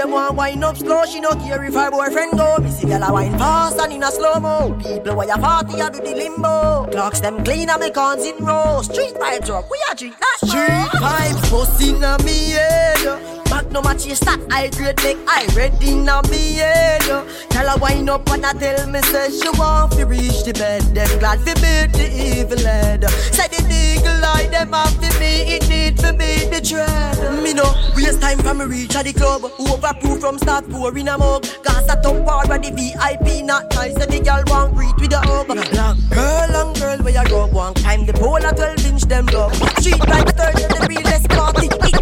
them 0.00 0.10
want 0.12 0.36
wine 0.36 0.62
up 0.64 0.76
slow. 0.76 1.04
She 1.04 1.20
no 1.20 1.30
care 1.30 1.62
if 1.64 1.74
her 1.74 1.90
boyfriend 1.90 2.32
go. 2.32 2.56
Me 2.58 2.70
see 2.70 2.86
girl 2.86 3.02
a 3.02 3.12
wine 3.12 3.36
fast 3.38 3.78
and 3.78 3.92
in 3.92 4.02
a 4.02 4.10
slow 4.10 4.40
mo. 4.40 4.76
People 4.82 5.16
where 5.16 5.28
you 5.28 5.34
party, 5.34 5.80
I 5.80 5.90
do 5.90 5.98
the 5.98 6.14
limbo. 6.14 6.86
Clocks 6.90 7.20
them 7.20 7.42
clean 7.44 7.68
and 7.70 7.80
me 7.80 7.90
cons 7.90 8.24
in 8.24 8.36
row. 8.44 8.80
Street 8.82 9.14
vibes 9.14 9.50
up, 9.50 9.70
we 9.70 9.78
a 9.90 9.94
drink 9.94 10.16
that 10.18 10.48
Street 10.48 11.00
vibes 11.00 11.50
bust 11.50 11.82
inna 11.82 12.16
me 12.24 12.50
head. 12.50 13.39
Magnum 13.70 13.92
a 13.92 13.98
chase 13.98 14.18
that 14.20 14.40
high 14.50 14.66
grade 14.70 14.98
make 15.04 15.18
I 15.28 15.46
red 15.54 15.80
inna 15.80 16.22
me 16.28 16.54
head. 16.54 17.02
Tell 17.50 17.68
her 17.68 17.78
wine 17.78 18.08
up 18.08 18.28
and 18.30 18.44
I 18.44 18.52
tell 18.52 18.84
me 18.90 19.00
say 19.02 19.30
she 19.30 19.48
want 19.50 19.92
to 19.92 20.06
reach 20.06 20.42
the 20.42 20.52
bed. 20.52 20.82
Them 20.92 21.06
glad 21.20 21.38
fi 21.46 21.54
beat 21.54 21.92
the 21.94 22.10
evil 22.10 22.58
head. 22.58 23.08
Say 23.30 23.46
the 23.46 23.62
eagle 23.70 24.24
eye 24.24 24.48
them 24.50 24.72
have 24.72 24.90
fi 24.98 25.08
me 25.20 25.54
it 25.54 25.68
need 25.68 26.00
fi 26.00 26.10
beat 26.10 26.50
the 26.50 26.60
dread. 26.60 27.42
Me 27.44 27.54
no 27.54 27.62
waste 27.94 28.20
time 28.20 28.38
from 28.38 28.58
me 28.58 28.64
reach 28.64 28.96
at 28.96 29.04
the 29.04 29.12
club. 29.12 29.42
Overproof 29.42 30.20
from 30.20 30.38
start 30.38 30.68
pouring 30.68 31.06
a 31.06 31.16
mug. 31.16 31.46
Cause 31.62 31.88
I 31.88 31.94
top 32.02 32.26
part 32.26 32.48
where 32.48 32.58
the 32.58 32.74
VIP 32.74 33.44
not 33.44 33.72
nice 33.74 33.94
and 33.94 34.10
the 34.10 34.18
girl 34.18 34.42
want 34.48 34.74
greet 34.74 34.96
with 34.98 35.12
a 35.12 35.20
hug. 35.20 35.46
Long 35.46 35.96
girl, 36.10 36.46
long 36.50 36.74
girl 36.74 36.98
where 37.04 37.14
you 37.14 37.28
go 37.30 37.46
one 37.46 37.74
time 37.74 38.04
the 38.04 38.14
pole 38.14 38.34
a 38.34 38.52
12 38.52 38.86
inch 38.86 39.02
them 39.02 39.26
love. 39.26 39.54
Street 39.78 40.02
third 40.02 40.26
to 40.58 40.66
the 40.74 40.86
realest 40.90 41.28
party. 41.28 41.68
Me 41.86 41.99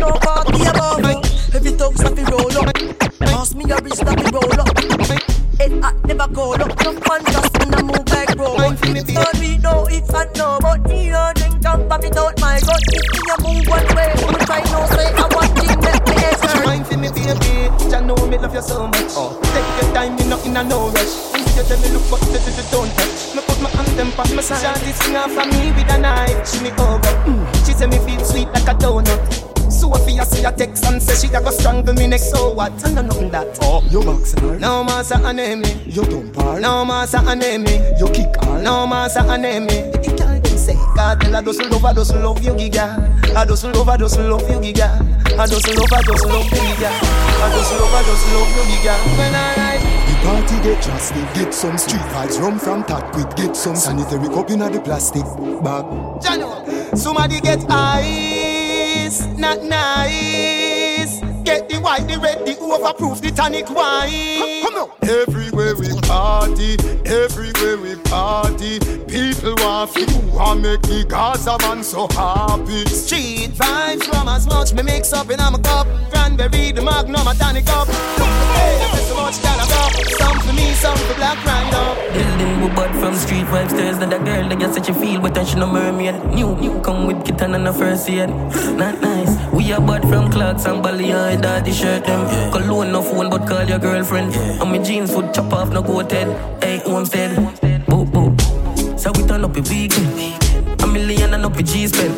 no 0.00 0.10
party 0.24 0.64
above. 0.64 1.04
Every 1.54 1.72
tongue 1.76 1.96
stop 1.96 2.16
it 2.16 2.28
roll 2.30 2.58
up. 2.58 2.74
Pass 3.20 3.54
me 3.54 3.64
a 3.70 3.76
wrist 3.84 4.00
stop 4.00 4.18
it 4.18 4.32
roll 4.32 4.60
up. 4.60 4.72
It 5.60 5.72
hot 5.82 5.94
never 6.06 6.28
cold 6.34 6.60
up. 6.60 6.72
No 6.84 6.92
man 6.92 7.22
just 7.28 7.56
in 7.60 7.74
a 7.74 7.82
move 7.84 8.08
like 8.08 8.34
robot. 8.34 8.78
Story 8.80 9.58
no 9.58 9.86
if 9.92 10.08
and 10.08 10.30
no 10.36 10.58
but 10.60 10.80
me 10.88 11.10
no 11.10 11.32
drink 11.36 11.64
and 11.64 11.88
pop 11.88 12.04
it 12.04 12.16
out 12.16 12.40
my 12.40 12.58
gut. 12.60 12.80
If 12.88 13.06
me 13.12 13.20
a 13.28 13.36
move 13.44 13.66
one 13.68 13.88
way, 13.94 14.10
me 14.16 14.40
try 14.48 14.64
no 14.72 14.80
say 14.96 15.08
I 15.12 15.24
want 15.36 15.52
thing 15.60 15.76
make 15.84 16.04
me 16.08 16.16
extra. 16.24 16.64
Mind 16.64 16.86
for 16.86 16.96
me 16.96 17.08
baby, 17.12 17.68
Jah 17.90 18.00
know 18.00 18.16
me 18.26 18.38
love 18.38 18.54
you 18.54 18.62
so 18.62 18.86
much 18.86 19.12
oh. 19.20 19.36
Take 19.52 19.68
your 19.84 19.94
time, 19.94 20.16
me 20.16 20.24
not 20.28 20.44
in 20.46 20.56
a 20.56 20.64
no 20.64 20.88
rush 20.90 21.32
When 21.32 21.42
you 21.42 21.62
tell 21.62 21.80
me 21.80 21.88
look 21.92 22.08
but 22.08 22.22
you, 22.24 22.40
you 22.40 22.64
don't 22.70 22.90
touch 22.96 23.34
Me 23.34 23.42
put 23.42 23.60
my 23.60 23.70
hand 23.70 23.88
them 23.98 24.10
past 24.12 24.34
my 24.34 24.42
side 24.42 24.76
Shawty 24.76 24.92
sing 25.02 25.16
off 25.16 25.32
for 25.32 25.46
me 25.46 25.72
with 25.72 25.92
a 25.92 25.98
knife 25.98 26.48
She 26.48 26.62
me 26.62 26.70
over, 26.72 27.14
mm. 27.26 27.66
she 27.66 27.72
say 27.72 27.86
me 27.86 27.98
feel 27.98 28.24
sweet 28.24 28.48
like 28.48 28.68
a 28.68 28.74
donut 28.78 29.49
Sophia 29.80 30.24
see 30.24 30.44
a 30.44 30.52
text 30.52 30.84
and 30.84 31.02
say 31.02 31.26
she 31.26 31.34
a 31.34 31.40
go 31.40 31.50
strangle 31.50 31.94
me 31.94 32.06
next 32.06 32.30
So 32.30 32.52
what? 32.52 32.72
I 32.84 32.92
know 32.92 33.02
nothing 33.02 33.30
that 33.30 33.58
Oh, 33.62 33.82
you 33.90 34.02
boxing 34.02 34.40
her? 34.40 34.58
No 34.58 34.84
massa 34.84 35.20
a 35.22 35.32
name 35.32 35.62
me 35.62 35.82
You 35.86 36.04
dump 36.04 36.36
her? 36.36 36.60
No 36.60 36.84
massa 36.84 37.18
a 37.24 37.34
name 37.34 37.66
You 37.98 38.06
kick 38.08 38.36
her? 38.42 38.62
No 38.62 38.86
massa 38.86 39.20
a 39.26 39.38
name 39.38 39.66
me 39.66 39.90
The 39.92 40.14
girl 40.18 40.40
them 40.40 40.58
say 40.58 40.76
cartel. 40.94 41.36
I 41.36 41.42
doesn't 41.42 41.70
love, 41.70 41.84
I 41.84 41.92
doesn't 41.92 42.22
love 42.22 42.42
you, 42.44 42.52
giga. 42.52 43.36
I 43.36 43.44
doesn't 43.44 43.72
love, 43.74 43.88
I 43.88 43.96
doesn't 43.96 44.28
love 44.28 44.42
you, 44.48 44.56
giga. 44.58 44.88
I 45.38 45.46
doesn't 45.46 45.76
love, 45.76 45.92
I 45.92 46.02
doesn't 46.02 46.28
love 46.28 46.44
you, 46.44 46.60
giga. 46.60 46.90
I 46.90 47.48
doesn't 47.54 47.80
love, 47.80 47.94
I 47.94 48.02
doesn't 48.02 48.32
love 48.34 48.50
you, 48.56 48.64
giga. 48.70 48.94
When 49.18 49.34
I. 49.34 49.78
The 50.06 50.26
party 50.26 50.62
get 50.62 50.82
drastic, 50.82 51.34
get 51.34 51.54
some 51.54 51.78
street 51.78 52.02
vibes, 52.12 52.40
rum 52.40 52.58
from 52.58 52.84
Tat 52.84 53.12
Quick, 53.12 53.34
get 53.36 53.56
some 53.56 53.76
sanitary 53.76 54.28
cup 54.28 54.50
in 54.50 54.58
the 54.58 54.80
plastic 54.80 55.24
bag. 55.64 55.84
Jano, 56.20 56.96
somebody 56.96 57.40
get 57.40 57.60
ice, 59.10 59.26
not 59.36 59.60
nice. 59.64 60.59
Get 61.50 61.68
the 61.68 61.80
white, 61.80 62.06
the 62.06 62.16
red, 62.16 62.46
the 62.46 62.54
overproof, 62.62 63.20
the 63.20 63.32
tonic 63.32 63.68
wine. 63.70 64.62
Come 64.62 64.76
on. 64.76 64.90
Everywhere 65.02 65.74
we 65.74 65.90
party, 66.02 66.76
everywhere 67.04 67.76
we 67.76 67.96
party, 68.06 68.78
people 69.10 69.56
want 69.58 69.92
to 69.94 70.20
want 70.30 70.60
make 70.60 70.80
the 70.82 71.04
Gaza 71.08 71.58
man 71.62 71.82
so 71.82 72.06
happy. 72.14 72.86
Street 72.86 73.50
vibes 73.50 74.04
from 74.04 74.28
as 74.28 74.46
much 74.46 74.72
me 74.74 74.84
mix 74.84 75.12
up 75.12 75.28
in 75.28 75.38
my 75.38 75.58
cup. 75.58 75.88
Cranberry, 76.12 76.70
the 76.70 76.82
magnum, 76.82 77.26
a 77.26 77.34
tonic 77.34 77.66
up. 77.70 77.88
Hey, 77.88 78.78
there's 78.92 79.08
so 79.08 79.16
much 79.16 79.36
that 79.42 79.58
I 79.58 79.66
got. 79.66 80.06
Some 80.22 80.38
for 80.46 80.52
me, 80.52 80.72
some 80.74 80.96
for 80.98 81.14
Black 81.14 81.44
Rhino. 81.44 82.00
Building 82.12 82.60
we 82.60 82.68
bought 82.74 82.94
from 83.00 83.14
street 83.14 83.46
vibes 83.46 83.70
There's 83.70 83.98
not 83.98 84.12
a 84.12 84.18
girl 84.18 84.48
that 84.48 84.60
you 84.60 84.72
such 84.72 84.88
a 84.88 84.94
feel 84.94 85.20
But 85.20 85.46
she 85.46 85.54
no 85.54 85.66
mermaid 85.66 86.16
New, 86.34 86.56
new 86.56 86.80
come 86.80 87.06
with 87.06 87.24
kitten 87.24 87.54
and 87.54 87.68
a 87.68 87.72
first 87.72 88.08
aid 88.10 88.28
Not 88.76 89.00
nice 89.00 89.32
We 89.52 89.72
are 89.72 89.80
bought 89.80 90.02
from 90.02 90.30
Clarks 90.30 90.66
and 90.66 90.82
Bali 90.82 91.12
Daddy 91.40 91.72
shirt 91.72 92.04
them. 92.04 92.52
Cologne 92.52 92.92
no 92.92 93.02
phone 93.02 93.30
but 93.30 93.48
call 93.48 93.64
your 93.64 93.78
girlfriend. 93.78 94.34
And 94.34 94.70
my 94.70 94.78
jeans 94.78 95.12
foot 95.12 95.32
chop 95.32 95.52
off 95.52 95.72
no 95.72 95.82
go 95.82 96.00
head 96.00 96.62
Hey, 96.62 96.78
homestead. 96.84 97.36
Boop, 97.86 98.10
boop 98.12 99.00
So 99.00 99.10
we 99.12 99.26
turn 99.26 99.44
up 99.44 99.56
a 99.56 99.60
weekend 99.62 100.82
A 100.82 100.86
million 100.86 101.32
and 101.34 101.44
up 101.44 101.56
a 101.56 101.62
G 101.62 101.86
spend 101.86 102.14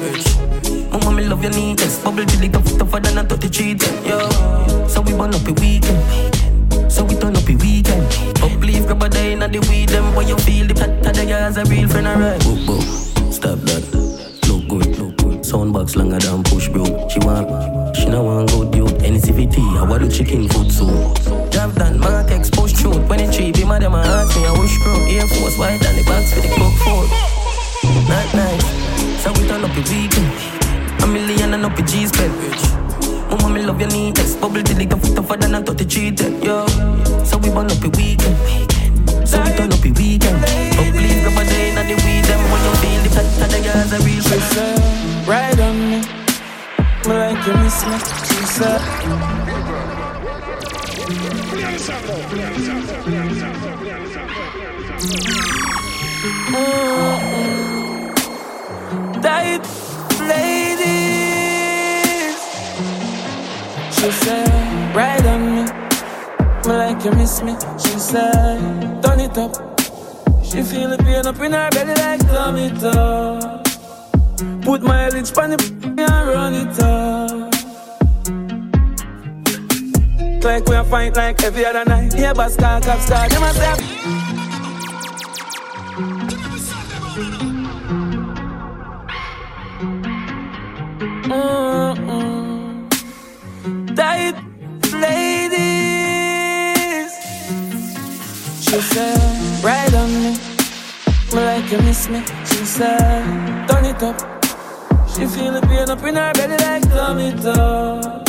Mama, 0.90 1.12
me 1.16 1.24
love 1.24 1.42
your 1.42 1.52
neatness. 1.52 2.02
Bubble 2.02 2.24
till 2.24 2.42
it 2.42 2.52
tough, 2.52 2.78
tougher 2.78 3.00
than 3.00 3.18
a 3.18 3.24
33 3.24 3.74
10 3.76 4.04
Yo, 4.04 4.88
so 4.88 5.00
we 5.00 5.12
burn 5.12 5.34
up 5.34 5.46
a 5.46 5.52
weekend 5.52 6.42
so 6.92 7.04
we 7.04 7.14
turn 7.14 7.34
up 7.34 7.48
a 7.48 7.54
weekend. 7.56 8.02
Up 8.42 8.60
leave, 8.60 8.84
grab 8.84 9.02
a 9.02 9.08
day 9.08 9.32
in 9.32 9.38
the 9.38 9.66
weed 9.70 9.88
them. 9.88 10.14
When 10.14 10.28
you 10.28 10.36
feel 10.36 10.66
the 10.66 10.74
tat 10.74 11.02
tat, 11.02 11.14
the 11.14 11.60
a 11.60 11.64
real 11.64 11.88
friend, 11.88 12.06
alright. 12.06 12.38
Boop, 12.42 12.66
boop. 12.66 13.32
Stop 13.32 13.58
that. 13.60 14.01
Soundbox 15.52 15.96
longer 15.96 16.18
than 16.18 16.42
push, 16.44 16.68
bro. 16.68 16.82
She 17.10 17.18
want, 17.20 17.94
she 17.94 18.06
no 18.06 18.22
want 18.22 18.48
good 18.52 18.74
youth. 18.74 18.96
NCVT, 19.04 19.58
I 19.76 19.84
want 19.84 20.02
the 20.02 20.08
chicken 20.08 20.48
food 20.48 20.72
soon. 20.72 20.96
Drive 21.50 21.74
down, 21.76 22.00
Martex, 22.00 22.50
push 22.50 22.72
through. 22.72 22.94
23, 23.04 23.52
be 23.52 23.64
mad, 23.66 23.84
my 23.92 24.00
ask 24.00 24.34
me, 24.34 24.46
I 24.46 24.58
wish 24.58 24.72
bro. 24.82 24.96
Air 25.12 25.28
Force, 25.28 25.58
white, 25.58 25.84
and 25.84 25.98
the 25.98 26.04
box 26.08 26.32
for 26.32 26.40
the 26.40 26.48
cook 26.56 26.72
food. 26.80 27.04
Not 28.08 28.32
nice. 28.32 28.64
So 29.20 29.28
we 29.36 29.46
turn 29.46 29.62
up 29.62 29.76
a 29.76 29.82
weekend. 29.92 30.32
A 31.02 31.06
million 31.06 31.52
and 31.52 31.66
up 31.66 31.78
a 31.78 31.82
G 31.82 32.06
spend. 32.06 32.32
Mama, 33.28 33.52
me 33.52 33.60
love 33.60 33.78
your 33.78 33.90
neatness. 33.90 34.34
Bubble 34.36 34.62
till 34.62 34.80
it 34.80 34.88
tough, 34.88 35.14
tougher 35.14 35.36
than 35.36 35.54
a 35.54 35.60
33 35.60 36.12
10. 36.12 36.42
Yo, 36.42 36.66
so 37.28 37.36
we 37.36 37.50
burn 37.50 37.70
up 37.70 37.84
a 37.84 37.90
weekend. 37.90 39.28
So 39.28 39.36
we 39.44 39.52
turn 39.52 39.70
up 39.70 39.84
a 39.84 39.90
weekend. 40.00 40.40
But 40.40 40.96
please 40.96 41.20
grab 41.20 41.36
a 41.36 41.44
day 41.44 41.71
in 41.82 41.88
the 41.88 41.96
weed 42.04 42.24
them 42.24 42.42
when 42.50 42.62
you 42.64 42.74
feel 42.82 43.02
the 43.02 43.08
the 43.50 43.60
girls 43.66 43.92
are 43.92 44.02
real. 44.06 44.22
She 44.22 44.38
said, 44.54 44.78
ride 45.26 45.60
on 45.60 45.76
me. 45.90 46.00
Me 47.06 47.12
like 47.22 47.46
you 47.46 47.54
miss 47.62 47.78
me. 47.86 47.96
She 48.28 48.42
said. 48.56 48.80
Mm-mm. 56.52 58.12
Tight 59.22 59.64
ladies. 60.30 61.60
She 63.96 64.08
said, 64.22 64.50
ride 64.94 65.26
on 65.26 65.40
me. 65.54 65.62
Me 66.66 66.72
like 66.82 67.04
you 67.04 67.12
miss 67.12 67.42
me. 67.42 67.54
She 67.78 67.98
said, 67.98 69.02
turn 69.02 69.20
it 69.20 69.36
up. 69.38 69.71
She 70.52 70.62
feel 70.62 70.90
the 70.90 70.98
pain 70.98 71.26
up 71.26 71.40
in 71.40 71.52
her 71.52 71.70
belly 71.70 71.94
like 71.94 72.22
up. 72.84 73.64
Put 74.60 74.82
my 74.82 75.08
lips 75.08 75.32
on 75.38 75.48
the 75.48 75.56
and 75.82 76.28
run 76.28 76.52
it 76.52 76.78
up. 76.78 77.54
Like 80.44 80.68
we 80.68 80.76
a 80.76 80.84
fight 80.84 81.16
like 81.16 81.42
every 81.42 81.64
other 81.64 81.86
night. 81.86 82.12
Yeah, 82.14 82.34
but 82.34 82.50
star, 82.50 82.82
cap, 82.82 83.00
star. 83.00 83.28
Them 83.30 83.42
a 83.42 83.54
say. 83.54 83.76
Mm-mm. 91.32 92.88
Tight 93.96 94.36
ladies. 94.92 96.32
She 98.60 98.80
said, 98.82 99.21
you 101.72 101.80
miss 101.82 102.08
me. 102.08 102.22
She 102.44 102.64
said, 102.66 103.66
turn 103.66 103.84
it 103.86 104.02
up. 104.02 104.18
She 105.08 105.26
feel 105.26 105.52
the 105.52 105.60
pain 105.62 105.88
up 105.88 106.02
in 106.04 106.16
her 106.16 106.32
belly 106.34 106.58
like 106.58 106.82
turn 106.82 107.18
it 107.18 107.46
up. 107.46 108.26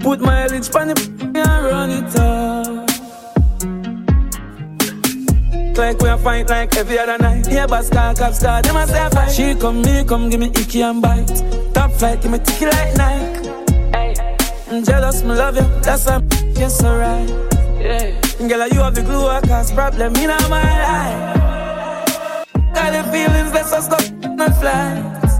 Put 0.00 0.20
my 0.20 0.46
lips 0.48 0.74
on 0.74 0.88
the 0.88 0.94
and 1.22 1.64
run 1.64 1.90
it 1.90 2.16
up. 2.16 2.88
Like 5.78 6.00
we 6.02 6.08
a 6.08 6.18
fight 6.18 6.48
like 6.50 6.76
every 6.76 6.98
other 6.98 7.18
night. 7.18 7.46
Yeah, 7.48 7.66
but 7.66 7.84
star, 7.84 8.14
cap, 8.14 8.34
star, 8.34 8.62
them 8.62 8.76
a 8.76 8.86
say 8.86 9.08
fight. 9.10 9.30
She 9.30 9.54
come, 9.54 9.82
me 9.82 10.04
come, 10.04 10.28
give 10.28 10.40
me 10.40 10.48
icky 10.48 10.82
and 10.82 11.00
bite. 11.00 11.28
Top 11.72 11.92
flight, 11.92 12.20
give 12.20 12.32
me 12.32 12.38
ticky 12.38 12.66
like 12.66 12.96
Nike. 12.96 13.48
I'm 14.70 14.84
jealous, 14.84 15.22
me 15.22 15.34
love 15.34 15.56
you, 15.56 15.66
that's 15.82 16.06
why 16.06 16.20
yes, 16.54 16.82
alright. 16.82 17.28
Yeah. 17.80 18.10
Girl, 18.48 18.68
you 18.68 18.80
have 18.80 18.94
the 18.94 19.02
glue, 19.02 19.26
I 19.26 19.40
cause 19.40 19.70
problem 19.72 20.16
in 20.16 20.28
my 20.28 20.62
life. 20.82 21.39
Got 22.90 23.04
the 23.04 23.12
feelings, 23.12 23.52
let's 23.52 23.70
just 23.70 23.86
stop 23.86 24.02
my 24.36 24.50
flights. 24.58 25.38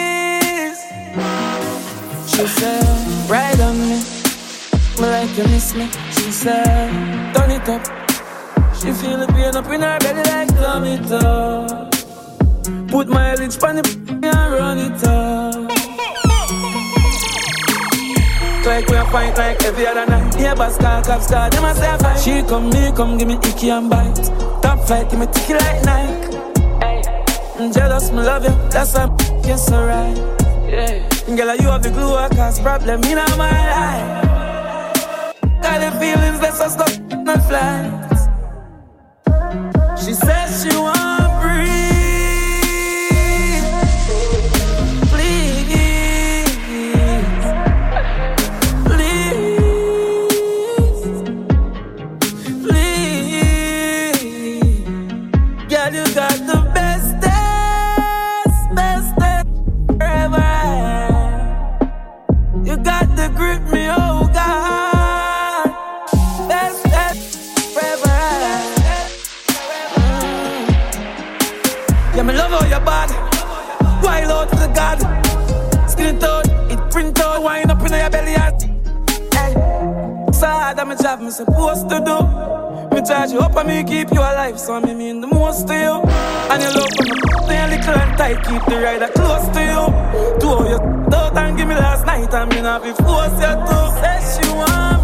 She 2.27 2.45
said, 2.47 3.31
ride 3.31 3.61
on 3.61 3.79
me. 3.79 4.03
Me 4.99 5.07
like 5.07 5.37
you 5.39 5.45
miss 5.45 5.75
me. 5.77 5.89
She 6.11 6.33
said, 6.33 6.91
turn 7.35 7.53
it 7.53 7.69
up. 7.69 7.87
She 8.75 8.91
feel 8.93 9.19
the 9.19 9.27
pain 9.29 9.55
up 9.55 9.67
in 9.67 9.83
her 9.83 9.99
belly 10.01 10.25
like 10.25 10.49
turn 10.49 10.85
it 10.85 11.13
up. 11.13 11.93
Put 12.89 13.07
my 13.09 13.35
lips 13.37 13.63
on 13.63 13.77
the 13.77 13.83
and 14.25 14.53
run 14.53 14.79
it 14.79 15.05
up. 15.05 15.76
Like 18.67 18.89
we 18.89 18.97
a 18.97 19.05
fight 19.07 19.39
like 19.39 19.63
every 19.65 19.87
other 19.87 20.07
night. 20.07 20.35
Yeah, 20.41 20.55
but 20.57 20.71
star, 20.71 21.01
cap, 21.03 21.23
star, 21.23 21.49
them 21.51 21.65
a 21.65 21.73
say 21.75 21.89
a 21.89 21.99
fight. 21.99 22.19
She 22.19 22.43
come, 22.43 22.69
me 22.71 22.91
come, 22.97 23.17
give 23.17 23.29
me 23.29 23.35
icky 23.37 23.71
and 23.71 23.89
bite. 23.89 24.17
Top 24.61 24.81
flight, 24.87 25.09
give 25.09 25.21
me 25.21 25.27
ticky 25.27 25.55
like 25.55 25.85
Nike. 25.85 26.37
I'm 27.59 27.73
jealous, 27.73 28.11
me 28.11 28.19
love 28.19 28.43
you, 28.45 28.51
that's 28.69 28.95
why 28.95 29.05
I'm 29.05 29.17
yes, 29.45 29.73
alright. 29.73 30.17
Yeah. 30.69 31.09
Girl, 31.37 31.57
you 31.57 31.69
have 31.69 31.83
the 31.83 31.91
glue, 31.91 32.17
I 32.17 32.29
cause 32.29 32.59
problem 32.61 33.05
in 33.05 33.17
my 33.17 33.51
life. 33.77 34.25
Got 35.63 35.81
the 35.81 35.91
feelings, 35.99 36.41
let's 36.43 36.59
just 36.59 36.77
go 36.77 36.85
my 37.25 37.39
flights. 37.49 38.27
She 40.05 40.13
says 40.13 40.63
she 40.65 40.77
want 40.77 40.96
my 81.03 81.17
me 81.17 81.31
supposed 81.31 81.89
to 81.89 82.01
do. 82.01 82.19
Me 82.95 83.03
charge 83.07 83.33
you 83.33 83.41
up 83.41 83.57
and 83.57 83.69
me 83.69 83.85
keep 83.85 84.11
you 84.13 84.21
alive, 84.21 84.59
so 84.59 84.81
me 84.81 84.95
mean 84.95 85.21
the 85.21 85.27
most 85.27 85.67
to 85.69 85.75
you. 85.75 86.01
And 86.51 86.63
you 86.63 86.71
love 86.77 86.91
me 87.49 87.77
little 87.77 87.95
and 87.95 88.19
tight, 88.19 88.37
keep 88.45 88.65
the 88.67 88.81
rider 88.81 89.09
close 89.09 89.49
to 89.49 89.61
you. 89.61 90.41
Two 90.41 90.53
of 90.53 90.69
you 90.69 90.79
out 91.15 91.37
and 91.37 91.57
give 91.57 91.69
me 91.69 91.75
last 91.75 92.07
night, 92.07 92.33
and 92.33 92.51
me 92.53 92.61
not 92.61 92.83
be 92.83 92.93
force 92.93 93.33
you 93.33 93.55
to. 93.69 93.79
Say 94.01 94.43
she 94.43 94.49
want 94.55 94.96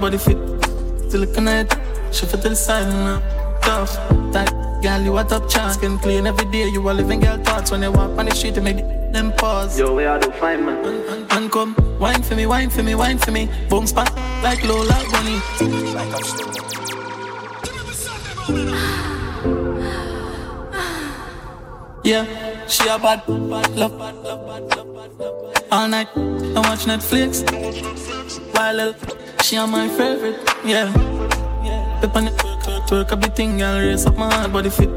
body 0.00 0.18
fit. 0.18 0.38
Still 1.08 1.20
looking 1.20 1.48
at 1.48 1.72
it, 1.72 2.14
shift 2.14 2.34
it 2.34 2.42
the 2.42 2.54
side 2.56 2.88
now. 2.88 3.20
Tough, 3.62 3.94
That 4.32 4.48
girl, 4.82 5.00
you 5.02 5.18
a 5.18 5.24
top 5.24 5.48
chance. 5.48 5.74
Skin 5.74 5.98
clean 5.98 6.26
every 6.26 6.44
day, 6.50 6.68
you 6.68 6.88
a 6.88 6.92
living 6.92 7.20
girl 7.20 7.36
thoughts. 7.38 7.70
When 7.70 7.82
you 7.82 7.90
walk 7.92 8.18
on 8.18 8.26
the 8.26 8.34
street, 8.34 8.56
you 8.56 8.62
make 8.62 8.76
the- 8.78 9.00
them 9.12 9.32
pause. 9.32 9.78
Yo, 9.78 9.94
where 9.94 10.10
I 10.10 10.18
do 10.18 10.30
find 10.32 10.64
man? 10.64 10.84
And, 10.84 11.32
and 11.32 11.52
come, 11.52 11.74
wine 11.98 12.22
for 12.22 12.34
me, 12.36 12.46
wine 12.46 12.70
for 12.70 12.82
me, 12.82 12.94
wine 12.94 13.18
for 13.18 13.32
me. 13.32 13.48
Boom 13.68 13.86
spot, 13.86 14.12
like 14.42 14.62
Lola 14.64 14.98
Bunny. 15.12 15.40
Yeah, 22.02 22.24
she 22.66 22.88
a 22.88 22.98
bad, 22.98 23.26
bad 23.26 23.76
love, 23.76 23.98
bad 23.98 24.14
love, 24.16 24.46
bad 24.46 24.76
love, 24.76 24.94
bad 24.94 25.12
love. 25.18 25.64
All 25.70 25.86
night, 25.88 26.08
I 26.16 26.60
watch 26.66 26.86
Netflix. 26.86 27.44
While 28.54 28.94
she 29.50 29.56
on 29.56 29.68
my 29.68 29.88
favorite, 29.88 30.38
yeah. 30.64 30.86
Pep 32.00 32.14
on 32.14 32.28
it, 32.28 32.34
twerk 32.86 33.10
up 33.10 33.20
the 33.20 33.28
thing, 33.30 33.58
girl, 33.58 33.80
raise 33.80 34.06
up 34.06 34.16
my 34.16 34.46
body 34.46 34.70
fit. 34.70 34.88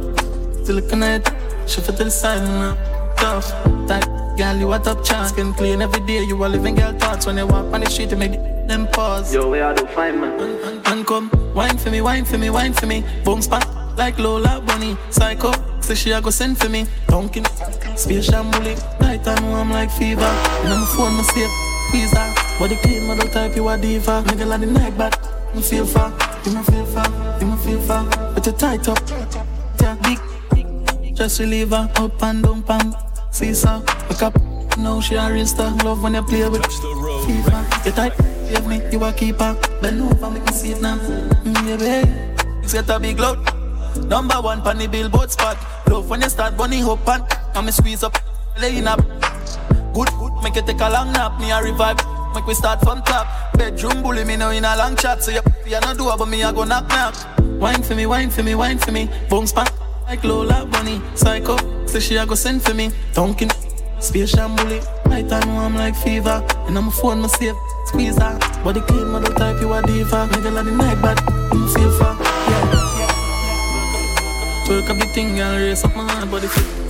Still 0.61 0.75
looking 0.75 1.01
at 1.01 1.27
it, 1.27 1.69
shift 1.69 1.89
it 1.89 1.97
to 1.97 2.03
the 2.03 2.11
side 2.11 2.43
now. 2.43 2.75
Tough, 3.17 3.49
tight, 3.87 4.05
girl, 4.37 4.55
you 4.55 4.71
a 4.71 4.77
top 4.77 5.03
chance. 5.03 5.29
Skin 5.29 5.55
clean 5.55 5.81
every 5.81 6.05
day, 6.05 6.23
you 6.23 6.35
a 6.45 6.45
living 6.45 6.75
girl 6.75 6.93
thoughts. 6.99 7.25
When 7.25 7.37
you 7.37 7.47
walk 7.47 7.73
on 7.73 7.81
the 7.81 7.89
street, 7.89 8.11
you 8.11 8.17
make 8.17 8.33
the- 8.33 8.65
them 8.67 8.85
pause. 8.89 9.33
Yo, 9.33 9.49
we 9.49 9.59
I 9.59 9.73
do 9.73 9.87
find 9.87 10.21
man? 10.21 10.39
And, 10.39 10.59
and, 10.59 10.87
and 10.87 11.07
come, 11.07 11.31
wine 11.55 11.77
for 11.79 11.89
me, 11.89 12.01
wine 12.01 12.23
for 12.23 12.37
me, 12.37 12.51
wine 12.51 12.73
for 12.73 12.85
me. 12.85 13.03
Boom 13.23 13.41
spot, 13.41 13.65
like 13.97 14.19
Lola 14.19 14.61
Bunny. 14.61 14.95
Psycho, 15.09 15.51
say 15.81 15.95
she 15.95 16.11
a 16.11 16.21
go 16.21 16.29
send 16.29 16.59
for 16.59 16.69
me. 16.69 16.85
Dunkin', 17.07 17.45
space 17.95 18.29
shambuli. 18.29 18.77
Night 19.01 19.27
and 19.27 19.49
warm 19.49 19.71
like 19.71 19.89
fever. 19.89 20.21
And 20.21 20.73
on 20.73 20.79
my 20.81 20.85
phone, 20.95 21.13
my 21.15 21.23
safe, 21.23 21.72
squeeze 21.93 22.11
her. 22.11 22.33
Body 22.59 22.75
clean, 22.77 23.07
model 23.07 23.27
type, 23.29 23.55
you 23.55 23.67
a 23.69 23.77
diva. 23.77 24.23
Nigga 24.25 24.47
like 24.47 24.61
the 24.61 24.67
night 24.67 24.97
back, 24.97 25.13
me 25.53 25.61
feel 25.61 25.85
far. 25.85 26.11
You 26.45 26.51
me 26.55 26.63
feel 26.63 26.85
far, 26.85 27.39
you 27.39 27.47
me 27.47 27.57
feel 27.57 27.81
far. 27.81 28.05
But 28.33 28.45
you 28.45 28.51
tight 28.53 28.87
up, 28.87 28.99
yeah, 29.81 29.95
big. 30.01 31.15
Just 31.15 31.39
relieve 31.39 31.69
her, 31.69 31.89
up 31.95 32.23
and 32.23 32.43
down, 32.43 32.63
pam. 32.63 32.95
See, 33.31 33.53
sir, 33.53 33.81
wake 34.09 34.21
up. 34.21 34.35
Now 34.77 34.99
she 35.01 35.15
a 35.15 35.31
real 35.31 35.45
star. 35.45 35.71
Love 35.83 36.01
when 36.01 36.15
you 36.15 36.23
play 36.23 36.49
with 36.49 36.63
FIFA. 36.63 37.85
You 37.85 37.91
tight, 37.91 38.17
give 38.49 38.65
me, 38.67 38.81
you 38.91 39.03
a 39.03 39.13
keeper. 39.13 39.55
Bend 39.81 40.01
over, 40.01 40.29
make 40.31 40.45
me 40.45 40.51
see 40.51 40.71
it 40.71 40.81
now. 40.81 40.97
Mm, 40.97 41.77
baby, 41.77 42.09
you 42.61 42.67
set 42.67 42.89
a 42.89 42.99
big 42.99 43.19
load. 43.19 43.39
Number 44.07 44.35
one 44.41 44.61
pan 44.63 44.79
the 44.79 44.87
billboard 44.87 45.31
spot. 45.31 45.57
Love 45.87 46.09
when 46.09 46.21
you 46.21 46.29
start 46.29 46.57
bunny 46.57 46.79
hop 46.79 47.07
and 47.07 47.65
me 47.65 47.71
squeeze 47.71 48.03
up, 48.03 48.17
laying 48.59 48.87
up. 48.87 48.99
Good, 49.93 50.09
make 50.43 50.55
you 50.55 50.61
take 50.61 50.81
a 50.81 50.89
long 50.89 51.11
nap. 51.11 51.39
Me 51.39 51.51
a 51.51 51.61
revive, 51.63 51.97
make 52.35 52.45
we 52.45 52.53
start 52.53 52.81
from 52.81 53.01
top. 53.03 53.27
Bedroom 53.57 54.03
bully 54.03 54.25
me 54.25 54.35
now 54.35 54.51
in 54.51 54.65
a 54.65 54.75
long 54.75 54.95
chat. 54.95 55.23
So 55.23 55.31
you, 55.31 55.41
you 55.65 55.79
not 55.79 55.97
do 55.97 56.11
but 56.17 56.27
me 56.27 56.43
a 56.43 56.51
go 56.51 56.65
knock 56.65 56.87
knock. 56.89 57.15
Wine 57.59 57.81
for 57.81 57.95
me, 57.95 58.05
wine 58.05 58.29
for 58.29 58.43
me, 58.43 58.55
wine 58.55 58.77
for 58.77 58.91
me. 58.91 59.09
Boom 59.29 59.47
span 59.47 59.67
like 60.07 60.23
Lola 60.23 60.65
Bunny. 60.65 61.01
Psycho, 61.15 61.57
say 61.87 61.99
she 61.99 62.15
a 62.17 62.25
go 62.25 62.35
send 62.35 62.61
for 62.61 62.73
me. 62.73 62.91
Dunkin', 63.13 63.49
space 63.99 64.35
shambuli. 64.35 64.83
Night 65.07 65.31
I'm 65.31 65.75
like 65.75 65.95
fever. 65.95 66.45
And 66.67 66.77
I'm 66.77 66.87
a 66.89 66.91
phone, 66.91 67.21
my 67.21 67.27
safe. 67.27 67.55
Squeeze 67.85 68.17
her. 68.17 68.37
Body 68.63 68.81
clean, 68.81 69.07
model 69.07 69.33
type, 69.33 69.59
you 69.61 69.73
a 69.73 69.81
diva. 69.81 70.27
Nigga 70.31 70.53
like 70.53 70.65
the 70.65 70.71
night, 70.71 71.01
but 71.01 71.19
feel 71.73 71.91
far. 71.97 72.17
Yeah. 72.49 72.83
Twerk 74.65 74.89
up 74.89 74.97
the 74.97 75.05
thing, 75.13 75.35
girl, 75.35 75.57
raise 75.57 75.83
up 75.83 75.95
my 75.95 76.25
body 76.25 76.47
fit. 76.47 76.82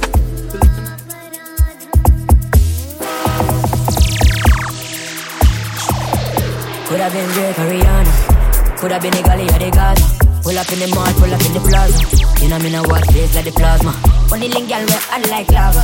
Could 6.94 7.02
have 7.02 7.12
been 7.12 7.28
Drake 7.32 7.58
or 7.58 7.66
Rihanna. 7.74 8.78
Could 8.78 8.92
have 8.92 9.02
been 9.02 9.14
the 9.14 9.24
galley 9.24 9.50
or 9.50 9.58
the 9.58 9.72
Gaza. 9.72 10.06
Pull 10.44 10.56
up 10.56 10.72
in 10.72 10.78
the 10.78 10.88
mall, 10.94 11.10
pull 11.18 11.34
up 11.34 11.42
in 11.42 11.54
the 11.54 11.60
plaza. 11.66 11.98
You 12.38 12.50
know 12.50 12.60
me 12.60 12.70
now 12.70 12.86
watch 12.86 13.10
face 13.10 13.34
like 13.34 13.46
the 13.46 13.52
plasma. 13.52 13.98
Only 14.32 14.48
link 14.48 14.70
girl 14.70 14.86
where 14.86 15.02
I 15.10 15.18
like 15.26 15.50
lava. 15.50 15.82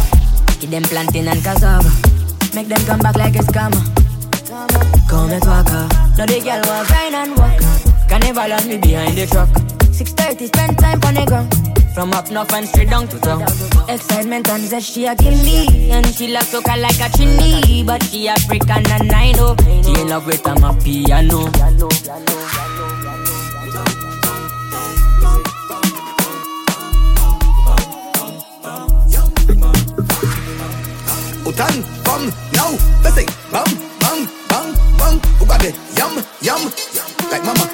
Keep 0.61 0.69
them 0.69 0.83
planting 0.83 1.27
and 1.27 1.41
cassava. 1.43 1.89
Make 2.53 2.67
them 2.67 2.85
come 2.85 2.99
back 2.99 3.15
like 3.15 3.33
a 3.33 3.39
scammer. 3.41 3.81
Come 5.09 5.31
and 5.33 5.43
walk. 5.49 5.73
Now 6.13 6.29
the 6.29 6.41
girl 6.45 6.61
want 6.69 6.87
grind 6.87 7.15
and 7.17 7.33
walk. 7.41 7.57
Carnival 8.07 8.53
on 8.53 8.67
me 8.69 8.77
behind 8.77 9.17
the 9.17 9.25
truck. 9.25 9.49
6.30 9.89 10.45
spend 10.45 10.77
time 10.77 11.01
on 11.09 11.15
the 11.15 11.25
ground. 11.25 11.78
From 11.93 12.13
up 12.13 12.29
north 12.31 12.53
and 12.53 12.67
straight 12.67 12.89
down 12.89 13.07
to 13.07 13.19
town. 13.19 13.41
Excitement 13.89 14.47
and 14.49 14.63
zest 14.63 14.93
she 14.93 15.05
a 15.05 15.15
kill 15.15 15.35
me. 15.43 15.91
And 15.91 16.05
she 16.05 16.27
love 16.27 16.43
soca 16.43 16.79
like 16.79 16.99
a 17.01 17.09
chini. 17.17 17.83
But 17.83 18.03
she 18.03 18.27
African 18.27 18.85
and 18.91 19.11
I 19.11 19.31
know. 19.33 19.55
She 19.83 19.99
in 20.01 20.09
love 20.09 20.25
with 20.25 20.45
a 20.47 20.59
my 20.59 20.73
piano. 20.79 21.49
Utan, 31.49 31.83
bum, 32.05 32.31
now, 32.53 32.69
let's 33.03 33.15
say, 33.15 33.25
bum, 33.51 33.65
bang, 33.99 34.27
bang, 34.47 34.69
bang. 34.99 35.19
Ugabe, 35.41 35.73
yum, 35.97 36.23
yum. 36.41 36.71
Like 37.31 37.43
mama, 37.43 37.65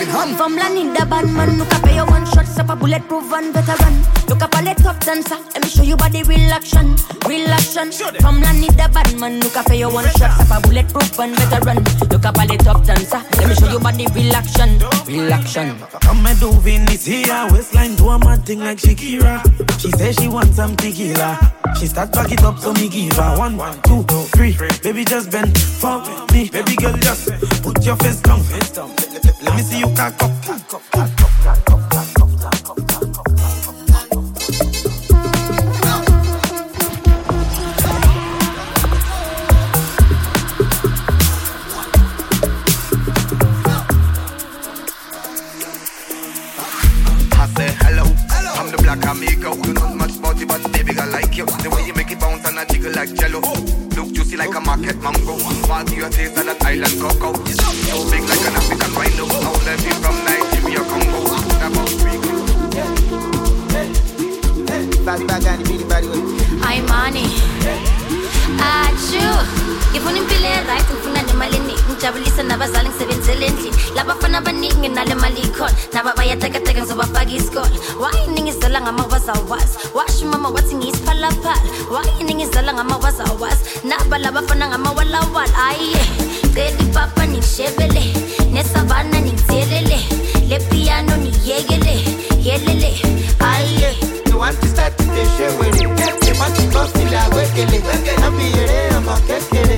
Thanksgiving 0.00 0.30
ham. 0.30 0.36
From 0.36 0.56
Lanny 0.56 0.84
the 0.88 1.06
bad 1.06 1.28
man, 1.30 1.58
look 1.58 1.72
up 1.74 1.84
your 1.92 2.06
one 2.06 2.24
shot, 2.26 2.58
up 2.58 2.70
a 2.70 2.76
bulletproof 2.76 3.32
and 3.32 3.52
veteran. 3.52 4.02
Look 4.28 4.42
up 4.42 4.54
all 4.54 4.62
the 4.62 4.74
top 4.74 5.00
dancer, 5.00 5.36
let 5.52 5.62
me 5.62 5.68
show 5.68 5.82
you 5.82 5.96
body 5.96 6.22
real 6.22 6.52
action, 6.52 6.96
real 7.26 7.48
action. 7.48 7.92
From 8.20 8.40
Lanny 8.40 8.68
the 8.68 8.88
bad 8.92 9.18
man, 9.18 9.40
look 9.40 9.56
up 9.56 9.68
your 9.70 9.92
one 9.92 10.08
shot, 10.16 10.40
up 10.40 10.50
a 10.50 10.66
bulletproof 10.66 11.18
and 11.18 11.36
veteran. 11.36 11.84
Look 12.10 12.24
up 12.24 12.38
all 12.38 12.46
the 12.46 12.56
top 12.58 12.84
dancer, 12.84 13.22
let 13.38 13.48
me 13.48 13.54
show 13.54 13.70
you 13.70 13.80
body 13.80 14.06
real 14.14 14.34
action, 14.34 14.78
real 15.06 15.32
action. 15.32 15.76
Come 16.00 16.26
and 16.26 16.40
do 16.40 16.52
Vinny's 16.52 17.04
here. 17.04 17.46
Waistline 17.50 17.96
do 17.96 18.08
a 18.08 18.18
mad 18.18 18.44
thing 18.46 18.60
like 18.60 18.78
Shakira. 18.78 19.42
She 19.78 19.90
says 19.92 20.16
she 20.16 20.28
wants 20.28 20.56
some 20.56 20.76
tequila. 20.76 21.38
She 21.78 21.86
start 21.86 22.12
back 22.12 22.32
it 22.32 22.42
up, 22.42 22.58
so 22.58 22.72
me 22.74 22.88
give 22.88 23.12
her 23.12 23.38
one, 23.38 23.56
one, 23.56 23.80
two, 23.82 24.02
three. 24.34 24.56
Baby, 24.82 25.04
just 25.04 25.30
bend 25.30 25.56
for 25.58 26.00
me. 26.32 26.48
Baby 26.48 26.76
girl, 26.76 26.96
just 26.96 27.28
put 27.62 27.84
your 27.84 27.96
face 27.96 28.20
down. 28.20 28.40
Let 29.50 29.56
me 29.56 29.62
see 29.64 29.78
you 29.80 29.86
cock 29.96 30.14
up. 30.22 30.30
I 47.32 47.46
hello. 47.82 48.04
You 49.64 49.74
know 49.74 49.94
much 49.96 50.16
about 50.16 50.38
you, 50.38 50.46
but 50.46 50.62
baby, 50.72 50.96
I 50.96 51.06
like 51.06 51.36
you. 51.36 51.44
The 51.44 51.70
way 51.70 51.86
you 51.86 51.94
make 51.94 52.12
it 52.12 52.20
bounce 52.20 52.46
and 52.46 52.56
a 52.56 52.64
jiggle 52.66 52.92
like 52.92 53.12
jello. 53.14 53.40
Look 53.40 53.79
juicy 54.30 54.36
like 54.36 54.54
a 54.54 54.60
market 54.60 54.96
mango. 55.02 55.36
While 55.68 55.88
your 55.90 56.10
taste 56.10 56.36
of 56.38 56.46
that 56.46 56.62
island 56.64 57.00
cocoa. 57.00 57.34
So 57.44 58.10
big 58.10 58.22
like 58.28 58.46
an 58.46 58.56
African 58.56 58.92
rhino. 58.94 59.24
All 59.46 59.58
them 59.58 59.78
be 59.78 59.90
from 59.98 60.16
Nigeria, 60.24 60.82
Congo. 60.90 61.20
About 61.66 61.88
three. 61.98 62.18
Bad 65.04 65.26
bag 65.26 65.44
and 65.44 65.64
Billy 65.64 65.84
bad 65.84 66.04
way. 66.04 66.22
I'm 66.62 66.86
money. 66.86 67.79
Achu 68.58 69.22
ngifuna 69.92 70.18
impilo 70.18 70.46
eright 70.48 70.86
ngifuna 70.90 71.22
ngijabulise 71.90 72.42
nabazali 72.42 72.88
ngisebenzele 72.88 73.46
endlini. 73.46 73.76
Labafana 73.94 74.38
abaningi 74.38 74.76
nginale 74.76 75.14
mali 75.14 75.40
ikhona. 75.40 75.74
Naba 75.92 76.12
bayatekateka 76.16 76.80
ngizobafaka 76.80 77.30
isikole. 77.30 77.76
Washo 79.94 80.26
wathi 80.54 80.74
ngiyisiphalaphala. 80.74 81.62
Naba 83.84 84.18
labafana 84.18 84.68
ngamawalawala 84.68 85.66
ayiye 85.68 86.04
cela 86.54 86.78
ipapa 86.80 87.26
ningishebele. 87.26 88.14
Nesavana 88.52 89.20
ningithelele. 89.20 89.98
Le 90.48 90.58
piano 90.58 91.16
niyekele. 91.16 92.04
Yelele 92.42 93.02
ayiye 93.40 93.96
You 94.30 94.38
want 94.38 94.58
to 94.60 94.68
start 94.68 94.96
the 94.96 95.24
show 95.36 95.62
it. 95.62 95.82
You 95.82 95.88
want 95.88 96.22
to 96.48 96.64
go 96.72 96.86
feel 96.86 97.10
like 97.12 97.32
working 97.32 97.72
it. 97.74 97.84
I'm 98.24 98.38
here, 98.38 98.88
I'm 98.96 99.08
a 99.08 99.14
kekele. 99.28 99.76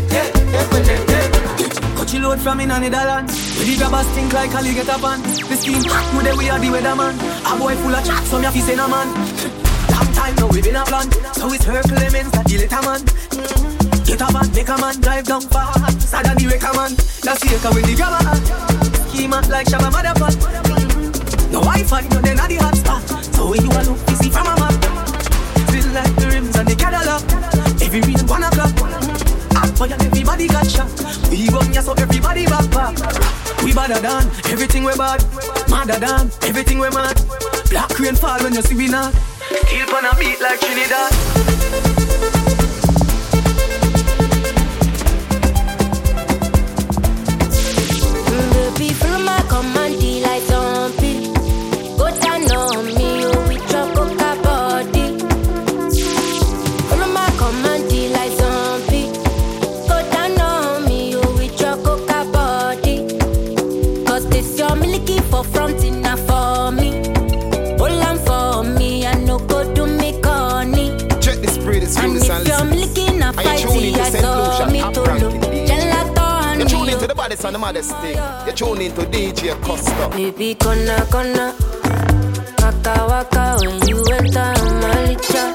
Coachy 1.97 2.19
load 2.19 2.41
from 2.41 2.61
in 2.61 2.71
on 2.71 2.83
the 2.83 2.91
dollar. 2.91 3.23
We 3.59 3.65
the 3.65 3.77
grabbers 3.79 4.07
think 4.15 4.33
like 4.33 4.55
Ali 4.55 4.75
get 4.75 4.89
up 4.89 5.03
on. 5.03 5.23
The 5.23 5.57
scheme 5.57 5.83
hot, 5.87 6.07
we 6.15 6.23
we 6.39 6.51
are 6.51 6.59
the 6.59 6.69
weatherman. 6.69 7.15
A 7.47 7.59
boy 7.59 7.75
full 7.77 7.95
of 7.95 8.05
chat, 8.05 8.23
so 8.25 8.39
me 8.39 8.47
a 8.47 8.51
fi 8.51 8.61
say 8.61 8.77
no 8.77 8.89
man. 8.89 9.09
Long 9.91 10.13
time 10.15 10.35
now 10.37 10.49
we 10.49 10.63
been 10.63 10.77
a 10.77 10.85
plan, 10.85 11.11
so 11.35 11.53
it's 11.53 11.65
her 11.65 11.83
Clemens 11.83 12.31
that 12.33 12.47
the 12.47 12.59
little 12.59 12.83
man. 12.83 13.03
Get 14.05 14.21
a 14.21 14.27
van, 14.33 14.51
make 14.53 14.69
a 14.69 14.77
man 14.79 15.01
drive 15.01 15.27
down 15.27 15.43
fast. 15.43 16.03
Sadder 16.03 16.35
the 16.35 16.47
wrecker 16.51 16.75
man. 16.75 16.93
That's 17.23 17.41
the 17.41 17.55
echo 17.55 17.71
with 17.75 17.87
the 17.87 17.95
grabber. 17.95 18.35
Scheme 19.09 19.33
hot 19.33 19.49
like 19.49 19.67
Shabba 19.67 19.91
motherfucker. 19.95 21.53
No 21.53 21.61
Wi-Fi, 21.61 22.03
no 22.09 22.21
then 22.21 22.41
at 22.41 22.49
the 22.49 22.57
hot 22.57 22.77
spot. 22.77 23.03
So 23.35 23.51
when 23.51 23.63
you 23.63 23.71
a 23.71 23.81
look, 23.87 24.12
Every 27.93 28.11
reason 28.11 28.27
one 28.27 28.43
o'clock. 28.43 28.73
Hot 29.53 29.69
fire, 29.77 29.93
everybody 30.01 30.49
got 30.49 30.67
shot. 30.67 30.89
We 31.29 31.47
run 31.51 31.75
ya 31.75 31.83
so 31.83 31.93
everybody 31.93 32.47
back 32.47 32.71
back. 32.71 32.97
We 33.63 33.75
badder 33.75 34.01
than 34.01 34.25
everything 34.49 34.85
we 34.85 34.97
bad. 34.97 35.21
Madder 35.69 36.01
than 36.01 36.31
everything 36.41 36.79
we 36.79 36.89
mad. 36.89 37.21
Black 37.69 37.99
rain 38.01 38.15
fall 38.15 38.41
when 38.41 38.55
you 38.55 38.63
see 38.63 38.77
we 38.77 38.89
not. 38.89 39.13
Still 39.69 39.95
on 39.95 40.07
a 40.07 40.17
beat 40.17 40.41
like 40.41 40.61
Trinidad. 40.61 41.13
Baby, 48.57 48.95
follow 48.95 49.23
my 49.23 49.45
command, 49.53 49.82
tune 73.63 73.85
into 73.85 74.05
St. 74.05 74.25
Lucia, 74.25 74.93
top 74.93 75.07
ranking 75.07 75.41
DJ. 75.41 76.59
You 76.59 76.65
tune 76.69 76.89
into 76.89 77.07
the 77.07 77.15
baddest 77.15 77.45
and 77.45 77.55
the 77.55 77.59
maddest 77.59 77.97
thing. 77.99 78.17
You 78.47 78.53
tune 78.53 78.81
into 78.83 79.03
DJ 79.03 79.55
Costo. 79.63 80.11
Baby, 80.11 80.55
gonna, 80.55 81.07
gonna. 81.11 81.55
Waka, 82.59 83.07
waka, 83.09 83.57
when 83.61 83.89
you 83.89 84.05
enter, 84.13 84.39
I'm 84.39 84.85
a 84.85 85.52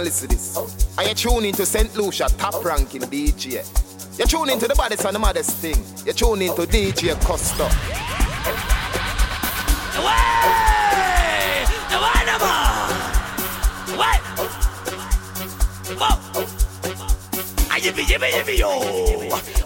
and 0.00 0.06
listen 0.06 0.28
to 0.28 0.34
this. 0.34 0.98
Are 0.98 1.04
you 1.04 1.14
tuning 1.14 1.52
to 1.54 1.66
St. 1.66 1.94
Lucia, 1.96 2.28
top 2.38 2.64
ranking 2.64 3.02
DJ. 3.02 3.64
You're 4.18 4.26
tuning 4.26 4.58
to 4.58 4.68
the 4.68 4.74
baddest 4.74 5.04
and 5.04 5.14
the 5.14 5.18
maddest 5.18 5.56
thing. 5.58 5.76
You're 6.04 6.14
tuning 6.14 6.54
to 6.54 6.62
DJ 6.62 7.14
Costo. 7.20 7.66
Away! 9.98 11.64
The 11.90 11.98
one 12.00 12.28
What? 13.98 14.20
Whoa! 16.00 16.46
I 17.70 17.80
give 17.80 17.98
it, 17.98 18.08
give 18.08 18.20
jibby 18.20 18.30
give 18.30 18.46
jibby 18.46 18.58
yo! 18.58 18.70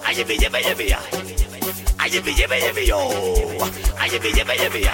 I 0.04 0.14
jibby 0.14 0.36
jibby 0.36 0.62
jibby 0.62 0.88
ya! 0.90 0.98
I 1.98 2.08
jibby 2.08 2.32
jibby 2.32 2.60
jibby 2.60 2.86
yo! 2.86 2.98
I 3.98 4.08
jibby 4.08 4.30
jibby 4.30 4.56
jibby 4.56 4.82
ya! 4.84 4.92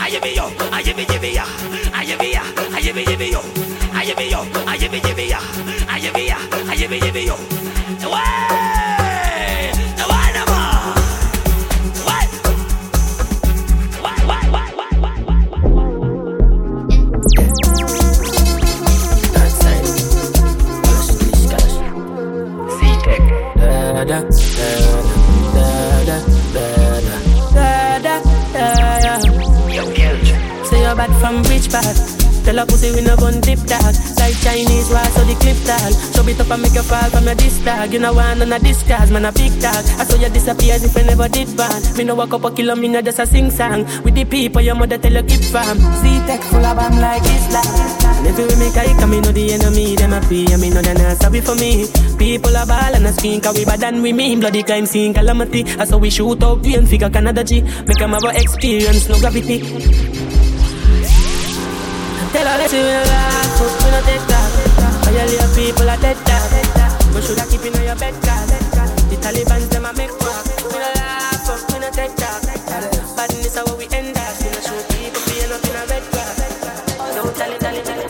I 0.00 0.10
jibby 0.10 0.36
yo! 0.36 0.46
I 0.72 0.82
give 0.82 0.98
it, 0.98 1.08
give 1.08 1.20
jibby 1.20 1.34
ya! 1.34 1.44
I 1.92 2.04
give 2.04 2.18
jibby 2.18 2.32
ya! 2.32 2.42
I 2.72 2.80
give 2.80 2.96
jibby 2.96 3.32
yo! 3.32 3.77
Way, 4.08 4.14
way 10.08 10.28
nama, 10.32 10.60
way, 12.06 12.26
way, 14.04 14.18
way, 14.28 14.44
way, 14.54 14.68
way, 14.96 15.44
way. 15.74 15.92
Da 23.56 24.04
da 24.04 24.20
da 24.20 24.24
da 25.54 25.68
da 26.04 26.08
da 26.08 26.16
da 27.54 27.76
da 28.04 28.14
da 28.52 28.68
da. 29.02 29.14
Say 30.64 30.80
you're 30.82 30.96
bad 30.96 31.12
from 31.20 31.42
rich 31.44 31.68
bad. 32.58 32.66
Tell 32.66 32.66
a 32.66 32.66
pussy 32.66 32.94
we 32.94 33.02
no 33.06 33.16
gun 33.16 33.40
dip 33.40 33.58
dog. 33.66 33.94
Like 34.18 34.36
Chinese 34.42 34.90
wall 34.90 35.04
so 35.14 35.22
the 35.24 35.34
clip 35.40 35.56
tag. 35.64 35.92
So 35.92 36.22
beat 36.24 36.40
up 36.40 36.50
and 36.50 36.62
make 36.62 36.74
you 36.74 36.82
fall 36.82 37.10
from 37.10 37.24
your 37.24 37.34
disc 37.34 37.62
tag. 37.64 37.92
You 37.92 38.00
know 38.00 38.12
one 38.12 38.42
on 38.42 38.52
a 38.52 38.58
disguise, 38.58 39.10
man 39.10 39.24
a 39.24 39.32
big 39.32 39.52
tag. 39.60 39.84
I 39.98 40.04
saw 40.04 40.16
you 40.16 40.28
disappear 40.28 40.74
as 40.74 40.84
if 40.84 40.94
you 40.96 41.04
never 41.04 41.28
did 41.28 41.56
ban. 41.56 41.96
Me 41.96 42.04
no 42.04 42.14
walk 42.14 42.32
up 42.32 42.44
a 42.44 42.50
kilo, 42.50 42.74
me 42.74 42.88
no 42.88 43.02
just 43.02 43.18
a 43.18 43.26
sing 43.26 43.50
song. 43.50 43.84
With 44.02 44.14
the 44.14 44.24
people 44.24 44.62
your 44.62 44.74
mother 44.74 44.98
tell 44.98 45.12
you 45.12 45.22
keep 45.22 45.42
fam. 45.42 45.78
Z-Tech 45.78 46.40
full 46.42 46.64
of 46.64 46.76
bam 46.76 46.98
like 47.00 47.22
Islam. 47.22 47.66
And 48.18 48.26
if 48.26 48.38
you 48.38 48.46
make 48.58 48.76
a 48.76 48.82
hike, 48.82 49.08
me 49.08 49.20
know 49.20 49.32
the 49.32 49.52
enemy, 49.52 49.96
them 49.96 50.12
a 50.12 50.20
pray. 50.20 50.46
And 50.50 50.60
me 50.62 50.70
know 50.70 50.82
they 50.82 50.94
not 50.94 51.16
sorry 51.18 51.40
for 51.40 51.54
me. 51.54 51.86
People 52.18 52.56
are 52.56 52.66
ball 52.66 52.94
and 52.94 53.06
a 53.06 53.12
screen, 53.12 53.40
cause 53.40 53.56
we 53.56 53.64
bad 53.64 53.80
than 53.80 54.02
we 54.02 54.12
mean. 54.12 54.40
Bloody 54.40 54.62
crime 54.62 54.86
scene 54.86 55.14
calamity. 55.14 55.64
I 55.78 55.84
saw 55.84 55.98
we 55.98 56.10
shoot 56.10 56.42
out, 56.42 56.62
we 56.62 56.74
and 56.74 56.88
figure 56.88 57.10
Canada 57.10 57.44
G. 57.44 57.62
Make 57.62 57.98
them 57.98 58.10
have 58.10 58.24
a 58.24 58.34
experience, 58.34 59.08
no 59.08 59.18
gravity. 59.20 60.27
See 62.68 62.76
we 62.76 62.84
laugh, 62.84 63.56
fuck 63.56 63.80
we 63.80 63.88
no 63.88 64.00
take 64.04 64.26
that. 64.28 65.08
All 65.08 65.12
your 65.16 65.24
little 65.24 65.48
people 65.56 65.88
are 65.88 65.96
dead 66.04 66.20
dog. 66.28 66.52
But 67.14 67.24
should 67.24 67.40
I 67.40 67.46
keep 67.48 67.64
in 67.64 67.72
your 67.72 67.96
bed 67.96 68.12
cause 68.20 68.52
The 69.08 69.16
Taliban's 69.16 69.68
them 69.70 69.86
a 69.86 69.92
make 69.96 70.12
fuck. 70.20 70.44
We 70.68 70.76
no 70.76 70.90
laugh, 71.00 71.48
fuck 71.48 71.64
we 71.72 71.80
no 71.80 71.88
take 71.88 72.14
that. 72.16 72.44
Badness 73.16 73.56
how 73.56 73.64
we 73.74 73.88
end 73.88 74.12
up. 74.20 74.36
We 74.44 74.52
no 74.52 74.60
show 74.60 74.80
people 74.92 75.22
being 75.32 75.48
up 75.48 75.64
in 75.64 75.80
a 75.80 75.82
red 75.88 76.04
grass. 76.12 76.36
So 77.16 77.32
tally 77.32 77.56
tally 77.56 77.82
tally. 77.82 78.08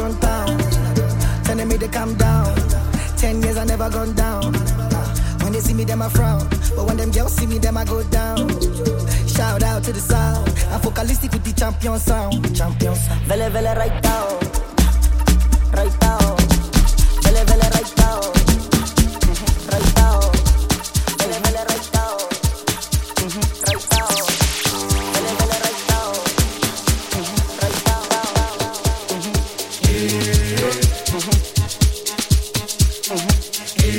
Run 0.00 0.18
town. 0.18 0.58
Telling 1.44 1.68
me 1.68 1.76
to 1.76 1.88
calm 1.88 2.14
down. 2.14 2.54
Ten 3.18 3.42
years 3.42 3.58
I 3.58 3.64
never 3.64 3.90
gone 3.90 4.14
down. 4.14 4.54
When 5.42 5.52
they 5.52 5.60
see 5.60 5.74
me, 5.74 5.84
them 5.84 6.00
I 6.00 6.08
frown. 6.08 6.48
But 6.74 6.86
when 6.86 6.96
them 6.96 7.10
girls 7.10 7.34
see 7.34 7.46
me, 7.46 7.58
them 7.58 7.76
I 7.76 7.84
go 7.84 8.02
down. 8.04 8.48
Shout 9.28 9.62
out 9.62 9.84
to 9.84 9.92
the 9.92 10.00
sound. 10.00 10.48
I'm 10.72 10.80
Focalistic 10.80 11.32
with 11.32 11.44
the 11.44 11.52
champion 11.52 11.98
sound. 11.98 12.56
Champion 12.56 12.94
sound. 12.94 13.20
Vele 13.26 13.50
vele 13.50 13.74
right 13.76 14.02
down 14.02 14.38
Right 15.74 16.00
down 16.00 16.19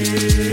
We 0.04 0.52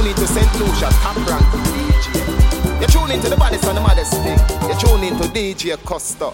I 0.00 0.02
ain't 0.02 0.16
tuning 0.16 0.28
St. 0.28 0.54
Lucia, 0.58 0.88
top 1.04 1.16
rank 1.28 1.44
DJ. 1.76 2.80
You're 2.80 2.88
tuning 2.88 3.20
to 3.20 3.28
the 3.28 3.36
baddest 3.36 3.64
and 3.66 3.76
the 3.76 3.82
maddest 3.82 4.12
thing. 4.12 4.38
You're 4.64 4.78
tuning 4.78 5.12
to 5.20 5.28
DJ 5.28 5.76
Costo. 5.76 6.32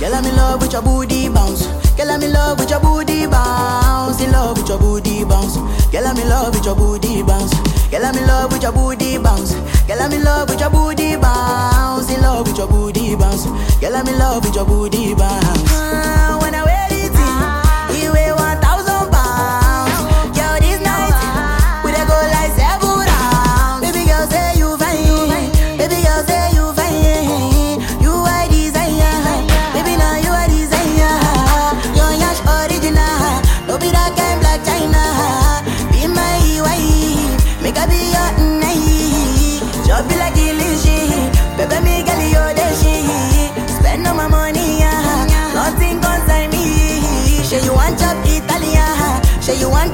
Girl, 0.00 0.14
I'm 0.14 0.24
in 0.24 0.34
love 0.34 0.60
with 0.60 0.72
your 0.72 0.82
booty 0.82 1.28
bounce. 1.28 1.68
Girl, 1.94 2.10
I'm 2.10 2.22
in 2.22 2.32
love 2.32 2.58
with 2.58 2.70
your 2.70 2.80
booty 2.80 3.26
bounce. 3.28 4.20
In 4.20 4.32
love 4.32 4.58
with 4.58 4.68
your 4.68 4.78
booty 4.80 5.24
bounce. 5.24 5.56
Girl, 5.92 6.06
I'm 6.06 6.18
in 6.18 6.28
love 6.28 6.54
with 6.54 6.64
your 6.64 6.74
booty 6.74 7.22
bounce. 7.22 7.54
Girl, 7.88 8.04
I'm 8.04 8.16
in 8.18 8.26
love 8.26 8.50
with 8.50 8.62
your 8.62 8.72
booty 8.72 9.18
bounce. 9.18 9.54
Girl, 9.86 10.02
I'm 10.02 10.12
in 10.12 10.24
love 10.24 10.50
with 10.50 10.58
your 10.58 10.70
booty 10.70 11.16
bounce. 11.16 12.10
In 12.10 12.20
love 12.20 12.48
with 12.48 12.58
your 12.58 12.66
booty 12.66 13.14
bounce. 13.14 13.46
Girl, 13.78 13.94
I'm 13.94 14.08
in 14.08 14.18
love 14.18 14.44
with 14.44 14.56
your 14.56 14.66
booty 14.66 15.14
bounce. 15.14 15.65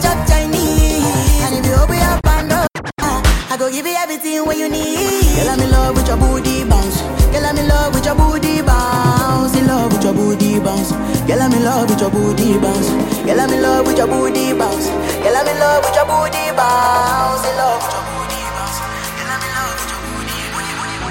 Chop 0.03 0.19
Chinese. 0.27 1.07
And 1.47 1.55
if 1.59 1.65
you 1.67 1.75
open 1.79 1.97
your 1.97 2.19
bando, 2.27 2.67
I 2.99 3.57
go 3.59 3.71
give 3.71 3.87
you 3.87 3.95
everything 3.95 4.45
what 4.45 4.57
you 4.59 4.69
need. 4.69 5.23
Girl, 5.37 5.49
I'm 5.51 5.61
in 5.61 5.71
love 5.71 5.95
with 5.97 6.09
your 6.09 6.17
booty 6.17 6.65
bounce. 6.65 7.01
Girl, 7.33 7.47
I'm 7.47 7.57
in 7.57 7.69
love 7.69 7.95
with 7.95 8.05
your 8.05 8.15
booty 8.17 8.63
bounce. 8.63 9.55
In 9.57 9.67
love 9.67 9.93
with 9.93 10.03
your 10.05 10.15
booty 10.15 10.59
bounce. 10.61 10.91
Girl, 11.27 11.41
I'm 11.43 11.53
in 11.53 11.63
love 11.65 11.89
with 11.89 12.01
your 12.01 12.11
booty 12.11 12.59
bounce. 12.59 12.89
Girl, 13.25 13.41
I'm 13.41 13.53
in 13.53 13.63
love 13.63 13.87
with 13.87 13.97
your 13.99 14.09
booty 14.09 14.53
bounce. 14.59 14.87
Girl, 15.23 15.37
I'm 15.37 15.49
in 15.49 15.59
love 15.63 15.85
with 15.85 15.95
your 15.95 16.07
booty 16.11 16.51
bounce. 16.59 17.45
In 17.47 17.55
love 17.57 17.81
with 17.83 17.95
your 17.95 18.05
booty 18.11 18.43
bounce. 18.57 18.79
Girl, 19.17 19.31
I'm 19.31 19.43
in 19.47 19.53
love 19.55 19.75
with 19.79 19.91
your 19.93 20.03
booty. 20.03 20.39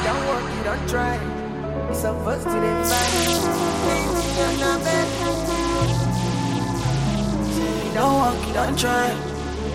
Don't 0.06 0.24
work, 0.28 0.46
don't 0.68 0.84
try. 0.89 1.16
It's 1.89 2.04
a 2.04 2.12
first 2.24 2.44
to 2.44 2.58
the 2.60 2.72
fight. 2.89 3.39
You're 4.38 4.56
not 4.60 4.80
bad. 4.84 5.61
Don't 7.94 8.14
walk, 8.16 8.48
you 8.48 8.54
don't 8.54 8.78
try. 8.80 9.10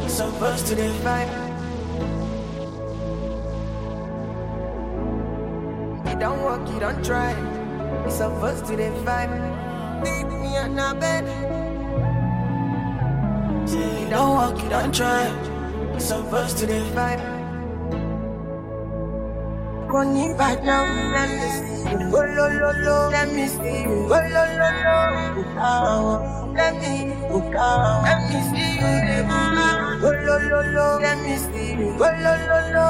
So 0.09 0.31
first 0.33 0.67
to 0.69 0.75
the. 0.75 0.87
You 6.07 6.17
don't 6.19 6.43
walk, 6.43 6.67
you 6.73 6.81
don't 6.81 7.05
try. 7.05 7.33
It's 8.07 8.21
a 8.21 8.31
first 8.41 8.67
to 8.67 8.77
the 8.77 8.91
vibe. 9.05 9.37
Leave 10.03 10.29
me 10.33 10.57
on 10.57 10.75
the 10.77 10.97
bed. 10.99 11.25
You 13.69 14.09
don't 14.09 14.35
walk, 14.35 14.63
you 14.63 14.69
don't 14.71 14.95
try. 14.95 15.27
It's 15.95 16.11
a 16.11 16.23
first 16.31 16.59
to 16.59 16.67
the 16.67 16.81
vibe. 16.95 17.21
Money 19.93 20.35
back 20.35 20.63
now, 20.63 20.85
see 21.27 21.91
you. 21.91 22.17
Oh, 22.17 22.36
lo, 22.49 22.71
lo, 22.85 23.11
let 23.11 23.29
me 23.33 23.47
see 23.49 23.83
you. 23.85 24.07
Oh, 24.07 24.21
lo, 24.35 24.43
lo, 24.59 24.69
lo, 24.85 24.97
oh, 25.59 26.53
let 26.55 26.75
me, 26.77 27.13
oh, 27.31 27.41
let 28.05 28.21
me 28.31 28.39
see 28.51 28.79
you. 28.81 29.27
Oh, 30.03 30.13
lo, 30.13 30.39
lo, 30.39 30.61
lo, 30.73 30.99
let 31.01 31.19
me 31.23 31.37
see 31.37 31.73
you. 31.79 31.95
Oh, 31.95 32.11
lo, 32.25 32.33
lo, 32.49 32.59
lo, 32.75 32.89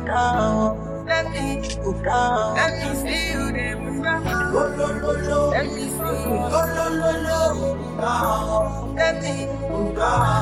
oh, 0.00 1.04
let 1.06 1.30
me, 1.30 1.62
oh, 1.84 2.54
let 2.56 2.72
me 2.80 2.94
see 3.02 3.32
you. 3.32 3.42
Oh, 4.04 4.68
lo, 4.76 4.86
lo, 5.00 5.12
lo, 5.28 5.50
let 5.50 5.66
me 5.66 5.82
see 5.88 5.98
you. 5.98 6.36
Oh, 6.56 6.66
lo, 6.76 6.86
lo, 7.00 7.10
lo, 7.26 7.40
oh, 8.00 8.94
let 8.96 9.22
me, 9.22 9.46
oh, 9.70 9.92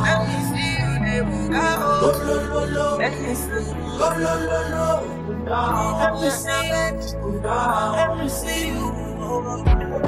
let 0.05 0.21
me 0.29 0.37
see 0.51 0.77
you. 0.79 1.25
Oh, 1.55 2.13
lo, 2.27 2.37
lo, 2.49 2.61
lo, 2.67 2.97
let 2.99 3.15
me 3.23 3.35
see 3.35 3.51
you. 3.51 3.75
Oh, 3.99 4.15
lo, 4.19 4.35
lo, 4.47 4.59
lo. 4.71 5.26
Let 5.47 6.15
me 6.21 6.31
see 6.31 6.51
it. 6.51 7.17
Let 7.45 8.19
me 8.19 8.29
see 8.29 8.69
you. 8.69 10.06